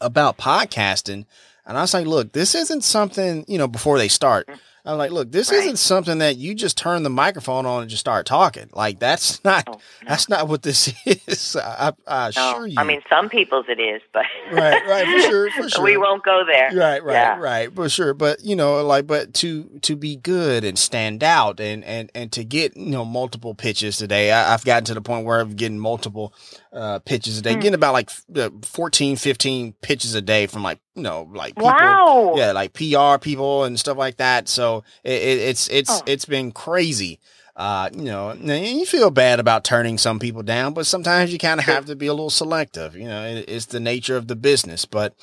[0.00, 1.26] about podcasting,
[1.70, 4.46] and I was like, look, this isn't something you know before they start.
[4.48, 4.58] Mm.
[4.82, 5.58] I'm like, look, this Right.
[5.60, 8.70] isn't something that you just turn the microphone on and just start talking.
[8.72, 9.78] Like that's not Oh, no.
[10.08, 11.54] that's not what this is.
[11.54, 12.50] I, I No.
[12.52, 12.76] assure you.
[12.78, 15.84] I mean, some people's it is, but Right, right, for sure, for sure.
[15.84, 16.70] we won't go there.
[16.74, 17.38] right, right, Yeah.
[17.38, 18.14] right, for sure.
[18.14, 22.32] But you know, like, but to to be good and stand out and and and
[22.32, 25.50] to get you know multiple pitches today, I, I've gotten to the point where I'm
[25.56, 26.32] getting multiple
[26.72, 27.60] uh pitches a day, Hmm.
[27.60, 31.70] getting about like uh, 14, 15 pitches a day from like you know like people.
[31.70, 32.34] Wow.
[32.36, 34.48] Yeah, like PR people and stuff like that.
[34.48, 36.02] So it, it, it's it's Oh.
[36.06, 37.18] it's been crazy.
[37.56, 41.38] Uh, you know, and you feel bad about turning some people down, but sometimes you
[41.38, 42.96] kind of have to be a little selective.
[42.96, 44.86] You know, it, it's the nature of the business.
[44.86, 45.14] But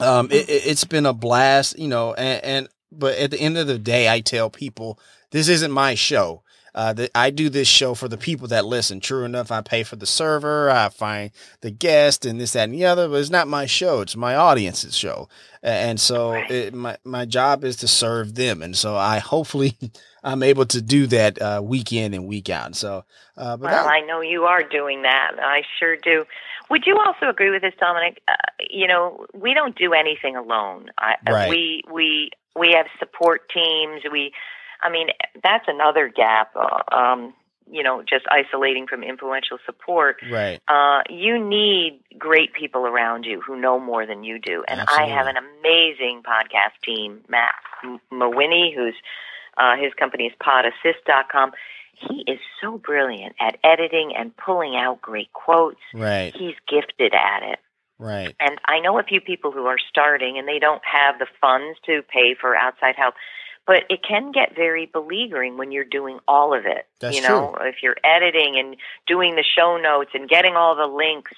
[0.00, 1.78] um, it, it, it's been a blast.
[1.78, 4.98] You know, and, and but at the end of the day, I tell people
[5.30, 6.42] this isn't my show.
[6.74, 8.98] Uh, that I do this show for the people that listen.
[8.98, 12.74] True enough, I pay for the server, I find the guest, and this, that, and
[12.74, 13.08] the other.
[13.08, 15.28] But it's not my show; it's my audience's show.
[15.62, 18.60] And so, it, my my job is to serve them.
[18.60, 19.76] And so, I hopefully
[20.24, 22.74] I'm able to do that uh, week in and week out.
[22.74, 23.04] So,
[23.36, 25.32] uh, but Well, that- I know you are doing that.
[25.38, 26.24] I sure do.
[26.70, 28.20] Would you also agree with this, Dominic?
[28.26, 28.32] Uh,
[28.70, 30.90] you know, we don't do anything alone.
[30.98, 31.48] I, Right.
[31.50, 34.02] We we we have support teams.
[34.10, 34.32] We,
[34.82, 35.08] I mean,
[35.42, 36.52] that's another gap.
[36.56, 37.34] Uh, um,
[37.70, 40.16] you know, just isolating from influential support.
[40.30, 44.62] right, Uh, you need great people around you who know more than you do.
[44.68, 48.94] And I have an amazing podcast team, Matt M- Mawiney, who's
[49.56, 51.52] uh, his company is podassist.com.
[51.96, 55.80] He is so brilliant at editing and pulling out great quotes.
[55.94, 57.60] right, He's gifted at it.
[57.98, 61.26] right, And I know a few people who are starting and they don't have the
[61.40, 63.14] funds to pay for outside help.
[63.66, 66.86] But it can get very beleaguering when you're doing all of it.
[67.00, 70.86] That's you know, if you're editing and doing the show notes and getting all the
[70.86, 71.32] links.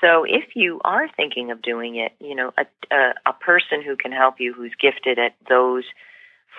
[0.00, 3.96] So if you are thinking of doing it, you know, a, a, a person who
[3.96, 5.84] can help you who's gifted at those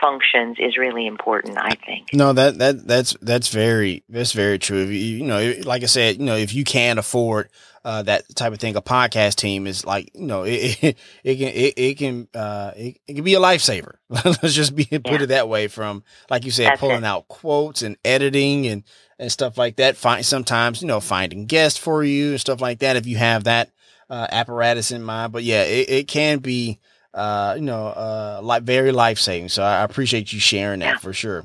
[0.02, 2.14] functions is really important, I think.
[2.14, 4.84] No, that that that's that's very that's very true.
[4.84, 7.50] If you, you know, like I said, you know, if you can't afford
[7.84, 11.36] uh, that type of thing, a podcast team is like, you know, it it, it
[11.38, 13.96] can it, it can uh, it, it can be a lifesaver.
[14.10, 15.24] Let's just be put Yeah.
[15.24, 15.68] it that way.
[15.68, 17.06] From like you said, That's pulling it.
[17.06, 18.84] out quotes and editing and
[19.18, 19.98] and stuff like that.
[19.98, 22.96] Find sometimes you know finding guests for you and stuff like that.
[22.96, 23.72] If you have that
[24.10, 26.80] uh, apparatus in mind, but yeah, it, it can be
[27.20, 29.50] uh, you know uh, like very life saving.
[29.50, 30.98] So I appreciate you sharing that Yeah.
[30.98, 31.44] for sure.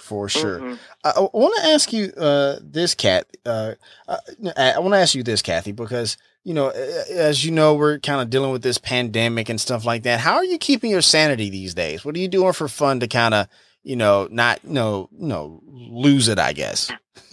[0.00, 0.60] For sure.
[0.60, 0.78] Mhm.
[1.04, 3.26] I, I want to ask you uh, this, Kat.
[3.44, 3.72] Uh,
[4.06, 4.18] uh,
[4.56, 8.20] I want to ask you this, Kathy, because you know, as you know, we're kind
[8.20, 10.20] of dealing with this pandemic and stuff like that.
[10.20, 12.04] How are you keeping your sanity these days?
[12.04, 13.48] What are you doing for fun to kind of,
[13.82, 16.38] you know, not, you know, you know, lose it?
[16.38, 16.92] I guess.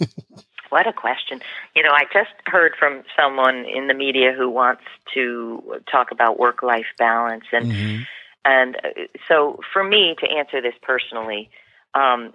[0.74, 1.40] What a question.
[1.76, 4.82] You know, I just heard from someone in the media who wants
[5.14, 7.44] to talk about work life balance.
[7.52, 8.06] And, Mhm.
[8.44, 8.88] and uh,
[9.28, 11.48] so for me to answer this personally,
[11.94, 12.32] um,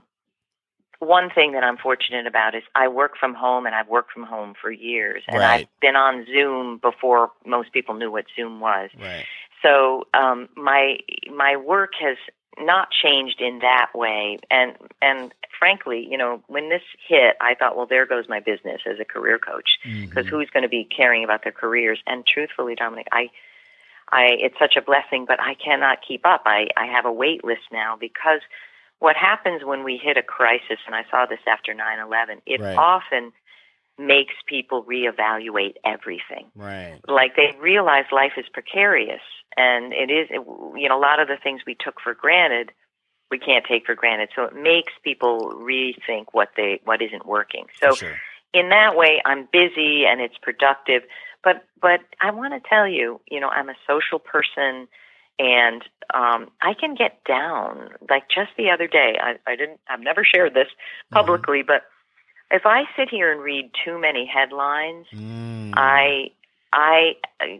[0.99, 4.23] one thing that I'm fortunate about is I work from home and I've worked from
[4.23, 5.21] home for years.
[5.27, 5.67] And Right.
[5.67, 8.89] I've been on Zoom before most people knew what Zoom was.
[8.97, 9.25] Right.
[9.61, 12.15] So um, my my work has
[12.59, 17.75] not changed in that way, and and frankly, you know, when this hit, I thought,
[17.75, 19.69] well, there goes my business as a career coach,
[20.09, 20.29] because Mhm.
[20.29, 22.01] who's going to be caring about their careers?
[22.07, 23.29] And truthfully, Dominic, I,
[24.11, 26.43] I, it's such a blessing, but I cannot keep up.
[26.45, 28.41] I I have a wait list now because
[28.99, 32.59] what happens when we hit a crisis, and I saw this after nine eleven, it
[32.61, 32.77] Right.
[32.77, 33.31] often
[33.99, 36.47] makes people reevaluate everything.
[36.55, 36.99] Right.
[37.07, 39.21] like they realize life is precarious
[39.57, 42.71] and it is you know a lot of the things we took for granted
[43.31, 44.29] we can't take for granted.
[44.35, 47.65] So it makes people rethink what they what isn't working.
[47.81, 48.17] So sure.
[48.53, 51.03] in that way i'm busy and it's productive.
[51.43, 54.87] But but i want to tell you you know i'm a social person
[55.37, 55.83] and
[56.13, 57.89] um i can get down.
[58.09, 60.69] Like just the other day i i didn't i've never shared this
[61.11, 61.83] publicly but
[62.51, 65.73] if i sit here and read too many headlines Mm.
[65.75, 66.31] I
[66.73, 67.15] I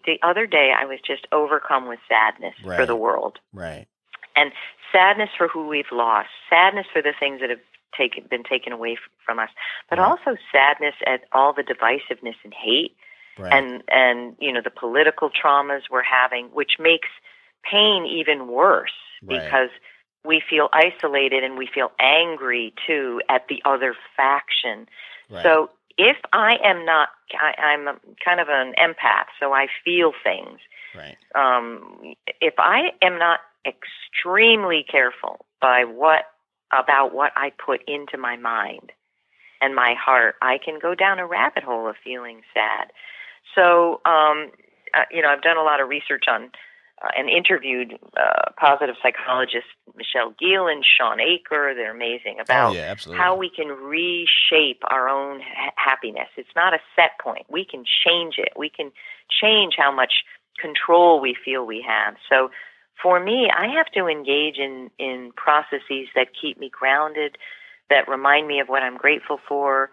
[0.06, 3.88] the other day I was just overcome with sadness for the world Right.
[4.36, 4.52] and
[4.92, 7.60] sadness for who we've lost, sadness for the things that have
[7.98, 9.50] taken been taken away f- from us,
[9.90, 10.08] but Right.
[10.08, 12.96] also sadness at all the divisiveness and hate
[13.38, 13.54] Right.
[13.54, 17.10] and and you know the political traumas we're having, which makes
[17.64, 18.92] pain even worse
[19.24, 19.40] Right.
[19.44, 19.70] because
[20.26, 24.88] we feel isolated and we feel angry too at the other faction.
[25.30, 25.44] right.
[25.44, 30.14] So if I am not, I, I'm a, kind of an empath, so I feel
[30.24, 30.60] things.
[30.96, 31.18] right.
[31.36, 36.26] Um, if I am not extremely careful by what
[36.72, 38.92] about what I put into my mind
[39.62, 42.92] and my heart, I can go down a rabbit hole of feeling sad.
[43.56, 44.52] So, um,
[44.94, 46.52] uh, you know, I've done a lot of research on
[47.02, 51.74] uh, and interviewed uh, positive psychologists Michelle Gielan and Shawn Achor.
[51.76, 56.30] They're amazing about oh yeah, how we can reshape our own ha- happiness.
[56.38, 57.46] It's not a set point.
[57.50, 58.54] We can change it.
[58.58, 58.92] We can
[59.30, 60.24] change how much
[60.60, 62.16] control we feel we have.
[62.30, 62.50] So
[63.02, 67.38] for me, I have to engage in, in processes that keep me grounded,
[67.90, 69.90] that remind me of what I'm grateful for.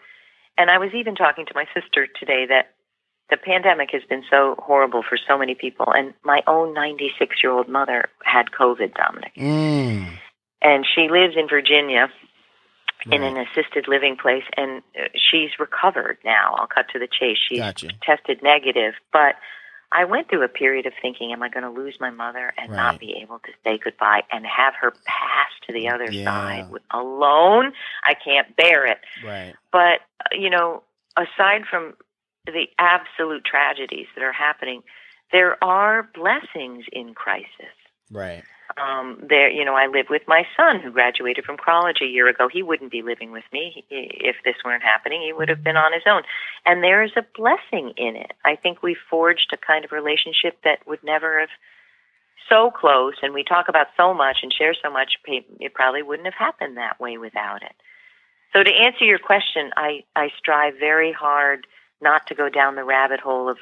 [0.58, 2.74] And I was even talking to my sister today that
[3.30, 5.86] the pandemic has been so horrible for so many people.
[5.92, 10.18] And my own 96 year old mother had COVID, Dominic Mm.
[10.62, 12.08] and she lives in Virginia
[13.12, 16.54] in an assisted living place, and uh, she's recovered now.
[16.58, 17.36] I'll cut to the chase.
[17.48, 17.90] She's Gotcha.
[18.02, 19.36] tested negative, but
[19.92, 22.70] I went through a period of thinking, am I going to lose my mother and
[22.72, 22.76] Right.
[22.76, 26.24] not be able to say goodbye and have her pass to the other Yeah.
[26.24, 27.72] side alone?
[28.02, 28.98] I can't bear it.
[29.24, 29.54] Right.
[29.70, 30.82] But, uh, you know,
[31.16, 31.94] aside from
[32.46, 34.82] the absolute tragedies that are happening,
[35.32, 37.74] there are blessings in crisis
[38.10, 38.44] Right.
[38.76, 42.28] um, there, you know, I live with my son who graduated from college a year
[42.28, 42.48] ago.
[42.48, 45.22] He wouldn't be living with me if this weren't happening.
[45.22, 46.22] He would have been on his own.
[46.64, 48.32] And there is a blessing in it.
[48.44, 51.48] I think we forged a kind of relationship that would never have
[52.48, 55.14] so close and we talk about so much and share so much.
[55.26, 57.74] It probably wouldn't have happened that way without it.
[58.52, 61.66] So to answer your question, I, I strive very hard
[62.00, 63.58] not to go down the rabbit hole of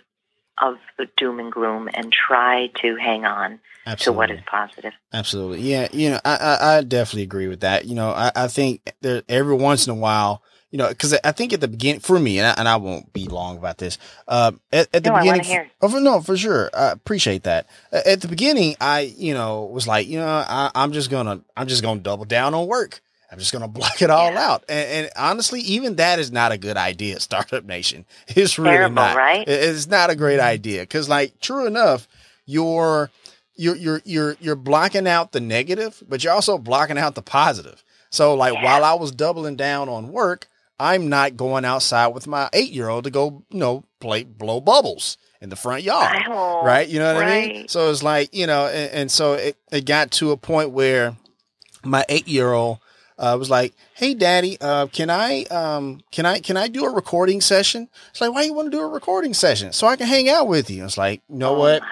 [0.62, 4.04] of the doom and gloom and try to hang on Absolutely.
[4.04, 4.92] to what is positive.
[5.12, 5.62] Absolutely.
[5.62, 5.88] Yeah.
[5.92, 7.86] You know, I, I, I definitely agree with that.
[7.86, 11.32] You know, I, I think there every once in a while, you know, because I
[11.32, 13.98] think at the beginning, for me, and I, and I won't be long about this.
[14.28, 17.68] Uh, at, at the No, I beginning, oh, for, no, for sure, I appreciate that.
[17.92, 21.66] At the beginning, I, you know, was like, you know, I, I'm just gonna, I'm
[21.66, 23.00] just gonna double down on work.
[23.34, 24.50] I'm just gonna block it all Yeah.
[24.50, 24.64] out.
[24.68, 27.18] And, and honestly, even that is not a good idea.
[27.20, 29.16] Startup Nation, it's really Terrible, not.
[29.16, 29.46] right?
[29.46, 30.48] It's not a great mm-hmm.
[30.48, 32.06] idea because, like, true enough,
[32.46, 33.10] you're
[33.56, 37.82] you're you're you're you're blocking out the negative, but you're also blocking out the positive.
[38.10, 38.64] So like Yeah.
[38.64, 40.46] while I was doubling down on work,
[40.78, 44.60] I'm not going outside with my eight year old to go, you know, play blow
[44.60, 46.22] bubbles in the front yard.
[46.28, 46.88] Oh, right?
[46.88, 47.68] You know what I mean?
[47.68, 51.16] So it's like, you know, and, and so it, it got to a point where
[51.84, 52.78] my eight year old
[53.18, 56.92] uh, was like, "Hey, Daddy, uh, can I um, can I can I do a
[56.92, 60.06] recording session?" It's like, "Why you want to do a recording session so I can
[60.06, 61.82] hang out with you?" It's like, you know oh what?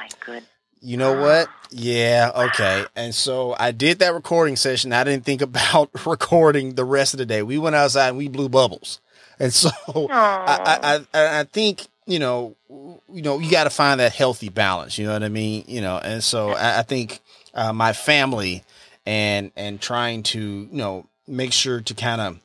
[0.85, 1.49] You know what?
[1.71, 2.85] Yeah, okay.
[2.97, 4.93] And so I did that recording session.
[4.93, 7.43] I didn't think about recording the rest of the day.
[7.43, 9.01] We went outside and we blew bubbles.
[9.39, 9.71] And so
[10.11, 14.49] I, I, I, I think, you know, you know, you got to find that healthy
[14.49, 14.99] balance.
[14.99, 15.65] You know what I mean?
[15.69, 17.21] You know, and so I, I think
[17.55, 18.65] uh, my family
[19.07, 22.41] and and trying to, you know, make sure to kind of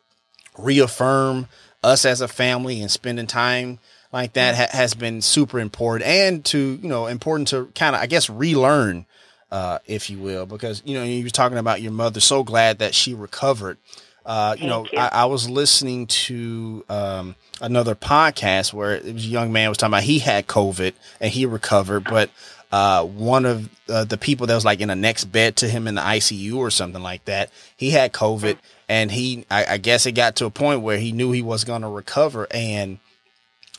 [0.58, 1.48] reaffirm
[1.84, 3.80] us as a family and spending time
[4.12, 8.02] like that ha- has been super important and to you know important to kind of
[8.02, 9.06] i guess relearn
[9.52, 12.80] uh if you will because you know you were talking about your mother so glad
[12.80, 13.78] that she recovered
[14.26, 14.98] uh you know you.
[14.98, 19.78] I, I was listening to um another podcast where it was a young man was
[19.78, 22.30] talking about he had covid and he recovered but
[22.72, 25.88] uh, one of uh, the people that was like in the next bed to him
[25.88, 28.58] in the ICU or something like that, he had COVID,
[28.90, 31.64] and he, I, I guess, it got to a point where he knew he was
[31.64, 33.00] going to recover, and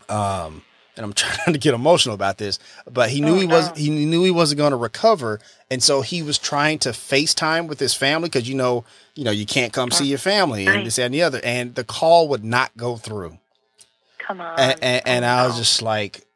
[0.08, 0.62] um,
[0.96, 2.58] and I'm trying to get emotional about this,
[2.90, 6.00] but he knew Oh, he was he knew he wasn't going to recover, and so
[6.00, 8.84] he was trying to FaceTime with his family because you know
[9.14, 11.84] you know you can't come see your family and this and the other, and the
[11.84, 13.38] call would not go through,
[14.18, 14.58] Come on.
[14.58, 15.58] and and, and Oh, I was no.
[15.60, 16.26] just like,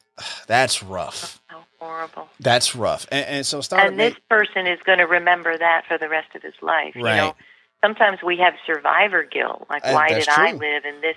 [0.47, 1.41] that's rough.
[1.83, 2.29] Horrible.
[2.39, 3.07] That's rough.
[3.11, 6.29] And, and so started And this person is going to remember that for the rest
[6.37, 6.95] of his life.
[6.95, 7.17] You Right.
[7.17, 7.35] know,
[7.81, 9.67] sometimes we have survivor guilt.
[9.69, 11.17] Like, Uh, why did I live in this?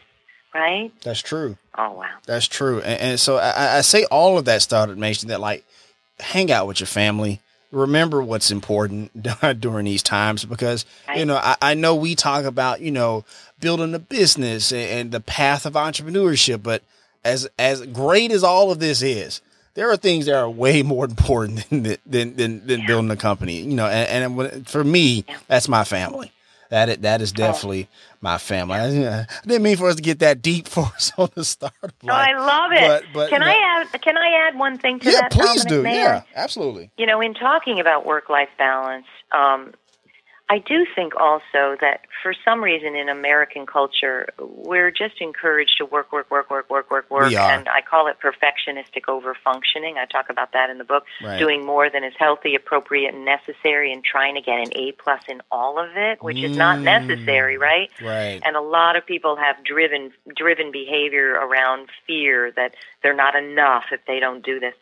[0.56, 0.92] Right?
[1.04, 1.58] that's true.
[1.78, 2.10] Oh wow.
[2.26, 2.78] That's true.
[2.82, 5.66] And, and so I- I, say all of that Startup Nation that like
[6.20, 7.42] hang out with your family.
[7.72, 9.12] Remember what's important
[9.60, 13.26] during these times because you know I, I know we talk about you know
[13.60, 16.82] building a business and, and the path of entrepreneurship, but
[17.26, 19.42] as as great as all of this is,
[19.76, 22.88] there are things that are way more important than than than, than yeah.
[22.88, 23.62] building a company.
[23.62, 26.32] You know, and, and for me, that's my family.
[26.70, 27.38] That that is oh.
[27.38, 27.88] definitely
[28.22, 28.76] my family.
[28.76, 31.74] I, didn't mean for us to get that deep for us on the start.
[31.84, 33.06] Oh, I love it.
[33.14, 34.02] But, but, can but, I add?
[34.02, 35.32] Can I add one thing to yeah, that?
[35.32, 35.84] please do.
[35.84, 36.92] Yeah, absolutely.
[36.98, 39.74] You know, in talking about work life balance, um,
[40.48, 45.86] I do think also that for some reason in American culture, we're just encouraged to
[45.86, 47.32] work, work, work, work, work, work, work.
[47.34, 49.96] And I call it perfectionistic over functioning.
[49.98, 51.06] I talk about that in the book.
[51.24, 51.40] Right.
[51.40, 55.24] Doing more than is healthy, appropriate, and necessary, and trying to get an A plus
[55.28, 56.44] in all of it, which mm.
[56.44, 56.84] is not mm.
[56.84, 57.90] necessary, right?
[58.00, 58.40] Right.
[58.46, 63.86] And a lot of people have driven driven behavior around fear that they're not enough
[63.92, 64.76] if they don't do this.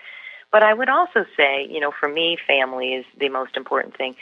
[0.51, 4.15] But I would also say, you know, for me, family is the most important thing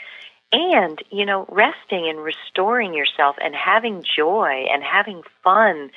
[0.52, 5.90] and you know resting and restoring yourself and having joy and having fun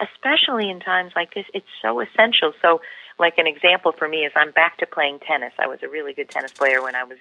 [0.00, 2.80] especially in times like this it's so essential so
[3.18, 6.14] like an example for me is i'm back to playing tennis i was a really
[6.14, 7.18] good tennis player when i was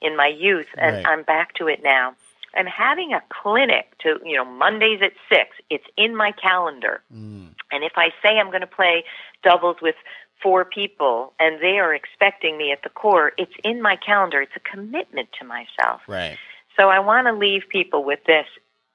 [0.00, 1.06] in my youth and right.
[1.06, 2.14] i'm back to it now
[2.54, 7.48] i'm having a clinic to you know mondays at six it's in my calendar mm.
[7.70, 9.04] and if i say i'm going to play
[9.42, 9.96] doubles with
[10.42, 14.42] four people and they are expecting me at the core, it's in my calendar.
[14.42, 16.00] It's a commitment to myself.
[16.08, 16.36] Right.
[16.78, 18.46] So I want to leave people with this.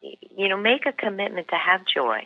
[0.02, 2.26] You know, make a commitment to have joy.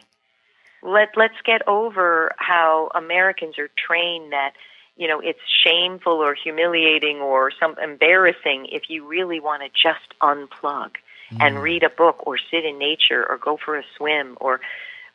[0.83, 4.53] Let let's get over how Americans are trained that
[4.97, 10.19] you know it's shameful or humiliating or some embarrassing if you really want to just
[10.21, 10.91] unplug
[11.31, 11.37] mm.
[11.39, 14.59] and read a book or sit in nature or go for a swim or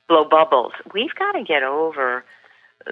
[0.09, 0.73] blow bubbles.
[0.95, 2.25] We've got to get over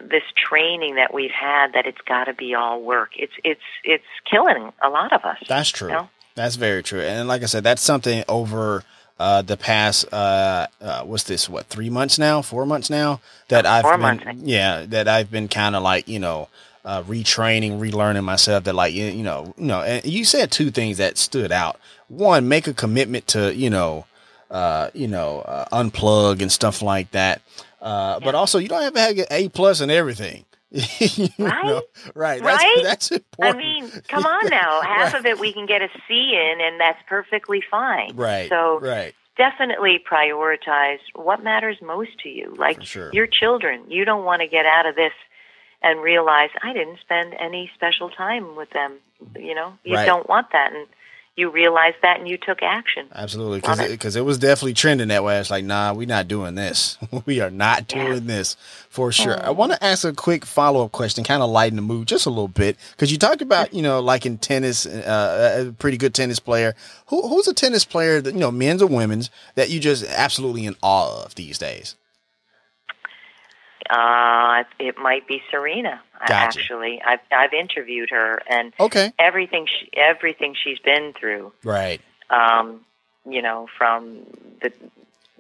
[0.00, 3.10] this training that we've had that it's got to be all work.
[3.16, 5.38] It's it's it's killing a lot of us.
[5.48, 5.88] That's true.
[5.88, 6.08] You know?
[6.34, 7.00] That's very true.
[7.00, 8.82] And like I said, that's something over
[9.18, 11.48] uh, the past uh, uh, what's this?
[11.48, 12.42] What three months now?
[12.42, 14.26] Four months now that I've four been months.
[14.42, 16.48] yeah that I've been kind of like you know.
[16.86, 20.70] Uh, retraining, relearning myself that like you, you know, you know, and you said two
[20.70, 21.80] things that stood out.
[22.08, 24.04] One, make a commitment to, you know,
[24.50, 27.40] uh, you know, uh, unplug and stuff like that.
[27.84, 28.24] Uh, yeah.
[28.24, 30.46] But also, you don't have to have an A plus and everything.
[30.72, 31.30] right?
[31.38, 31.82] Know?
[32.14, 32.42] Right.
[32.42, 32.80] That's, right.
[32.82, 33.56] That's important.
[33.56, 34.80] I mean, come on now.
[34.80, 35.20] Half right.
[35.20, 38.16] of it we can get a C in, and that's perfectly fine.
[38.16, 38.48] Right.
[38.48, 39.14] So right.
[39.36, 42.54] definitely prioritize what matters most to you.
[42.58, 43.10] Like sure.
[43.12, 43.84] your children.
[43.88, 45.12] You don't want to get out of this
[45.82, 48.96] and realize I didn't spend any special time with them.
[49.36, 50.06] You know, you right.
[50.06, 50.72] don't want that.
[50.72, 50.86] And
[51.36, 53.08] you realized that and you took action.
[53.12, 55.38] Absolutely, because it, cause it was definitely trending that way.
[55.38, 56.96] It's like, nah, we're not doing this.
[57.26, 58.20] we are not doing yeah.
[58.20, 58.56] this
[58.88, 59.42] for sure.
[59.44, 62.26] I want to ask a quick follow up question, kind of lighten the mood just
[62.26, 65.96] a little bit, because you talked about, you know, like in tennis, uh, a pretty
[65.96, 66.74] good tennis player.
[67.06, 70.66] Who, who's a tennis player that, you know, men's or women's, that you just absolutely
[70.66, 71.96] in awe of these days?
[73.90, 76.00] Uh, it might be Serena.
[76.20, 76.60] Gotcha.
[76.60, 81.52] Actually, I've I've interviewed her, and okay, everything she, everything she's been through.
[81.62, 82.00] Right.
[82.30, 82.80] Um,
[83.28, 84.20] you know, from
[84.62, 84.72] the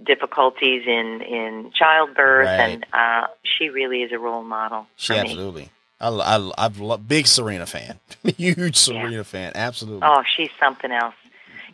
[0.02, 2.70] difficulties in in childbirth, right.
[2.70, 4.86] and uh, she really is a role model.
[4.96, 5.62] She absolutely.
[5.62, 5.70] Me.
[6.00, 7.98] I, I, I've loved, big Serena fan,
[8.36, 9.22] huge Serena yeah.
[9.22, 10.02] fan, absolutely.
[10.02, 11.14] Oh, she's something else.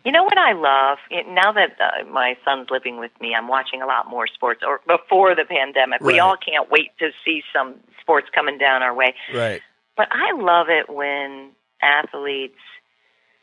[0.03, 0.97] You know what I love?
[1.27, 4.61] Now that uh, my son's living with me, I'm watching a lot more sports.
[4.65, 6.13] Or before the pandemic, right.
[6.13, 9.13] we all can't wait to see some sports coming down our way.
[9.33, 9.61] Right.
[9.95, 12.57] But I love it when athletes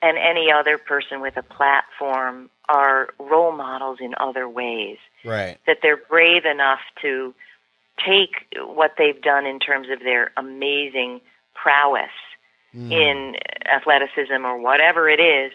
[0.02, 4.98] and any other person with a platform are role models in other ways.
[5.24, 5.58] Right.
[5.66, 7.34] That they're brave enough to
[8.04, 11.20] take what they've done in terms of their amazing
[11.54, 12.10] prowess
[12.74, 12.92] mm.
[12.92, 13.36] in
[13.66, 15.52] athleticism or whatever it is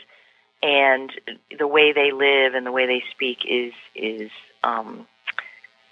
[0.64, 1.12] and
[1.60, 4.32] the way they live and the way they speak is is
[4.64, 5.06] um,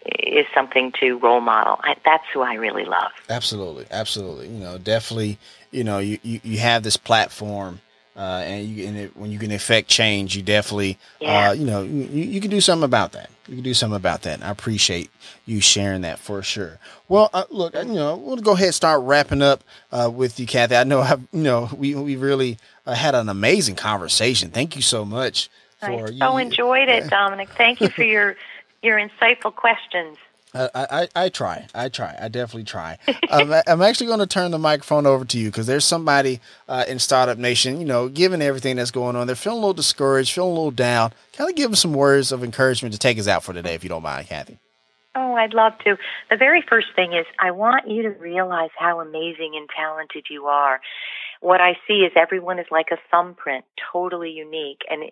[0.05, 1.77] is something to role model.
[1.83, 3.11] I, that's who I really love.
[3.29, 4.47] Absolutely, absolutely.
[4.47, 5.37] You know, definitely.
[5.71, 7.81] You know, you you, you have this platform.
[8.21, 11.49] Uh, and you and it, when you can affect change, you definitely, yeah.
[11.49, 13.31] uh, you know, you, you can do something about that.
[13.47, 14.35] You can do something about that.
[14.35, 15.09] And I appreciate
[15.47, 16.77] you sharing that for sure.
[17.09, 20.45] Well, uh, look, you know, we'll go ahead and start wrapping up uh, with you,
[20.45, 20.75] Kathy.
[20.75, 24.51] I know, I've, you know, we we really uh, had an amazing conversation.
[24.51, 25.49] Thank you so much.
[25.79, 26.45] For I so you.
[26.45, 27.49] enjoyed it, Dominic.
[27.49, 28.35] Thank you for your
[28.83, 30.17] your insightful questions.
[30.53, 31.67] I, I, I try.
[31.73, 32.15] I try.
[32.19, 32.97] I definitely try.
[33.29, 36.83] um, I'm actually going to turn the microphone over to you because there's somebody uh,
[36.87, 40.33] in Startup Nation, you know, given everything that's going on, they're feeling a little discouraged,
[40.33, 41.13] feeling a little down.
[41.33, 43.83] Kind of give them some words of encouragement to take us out for today, if
[43.83, 44.59] you don't mind, Kathy.
[45.15, 45.97] Oh, I'd love to.
[46.29, 50.45] The very first thing is I want you to realize how amazing and talented you
[50.45, 50.79] are
[51.41, 54.81] what I see is everyone is like a thumbprint, totally unique.
[54.89, 55.03] And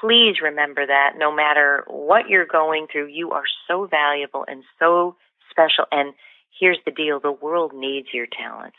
[0.00, 5.16] please remember that no matter what you're going through, you are so valuable and so
[5.50, 5.84] special.
[5.90, 6.14] And
[6.58, 8.76] here's the deal the world needs your talents.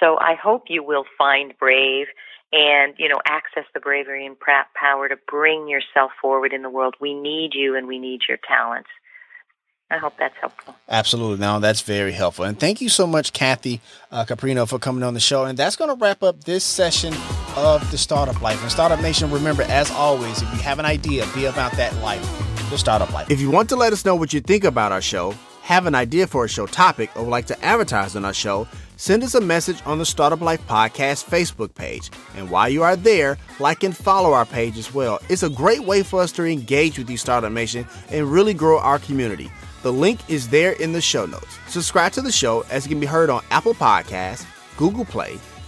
[0.00, 2.06] So I hope you will find Brave
[2.52, 6.94] and, you know, access the bravery and power to bring yourself forward in the world.
[7.00, 8.88] We need you and we need your talents.
[9.90, 10.74] I hope that's helpful.
[10.88, 11.38] Absolutely.
[11.38, 12.46] Now that's very helpful.
[12.46, 13.80] And thank you so much, Kathy
[14.10, 15.44] uh, Caprino, for coming on the show.
[15.44, 17.12] And that's going to wrap up this session
[17.56, 18.62] of the Startup Life.
[18.62, 22.22] And Startup Nation, remember, as always, if you have an idea, be about that life,
[22.70, 23.30] the Startup Life.
[23.30, 25.94] If you want to let us know what you think about our show, have an
[25.94, 29.34] idea for a show topic, or would like to advertise on our show, send us
[29.34, 32.10] a message on the Startup Life Podcast Facebook page.
[32.36, 35.20] And while you are there, like and follow our page as well.
[35.28, 38.78] It's a great way for us to engage with you, Startup Nation, and really grow
[38.80, 39.50] our community.
[39.82, 41.58] The link is there in the show notes.
[41.66, 44.46] Subscribe to the show as it can be heard on Apple Podcasts,
[44.76, 45.38] Google Play,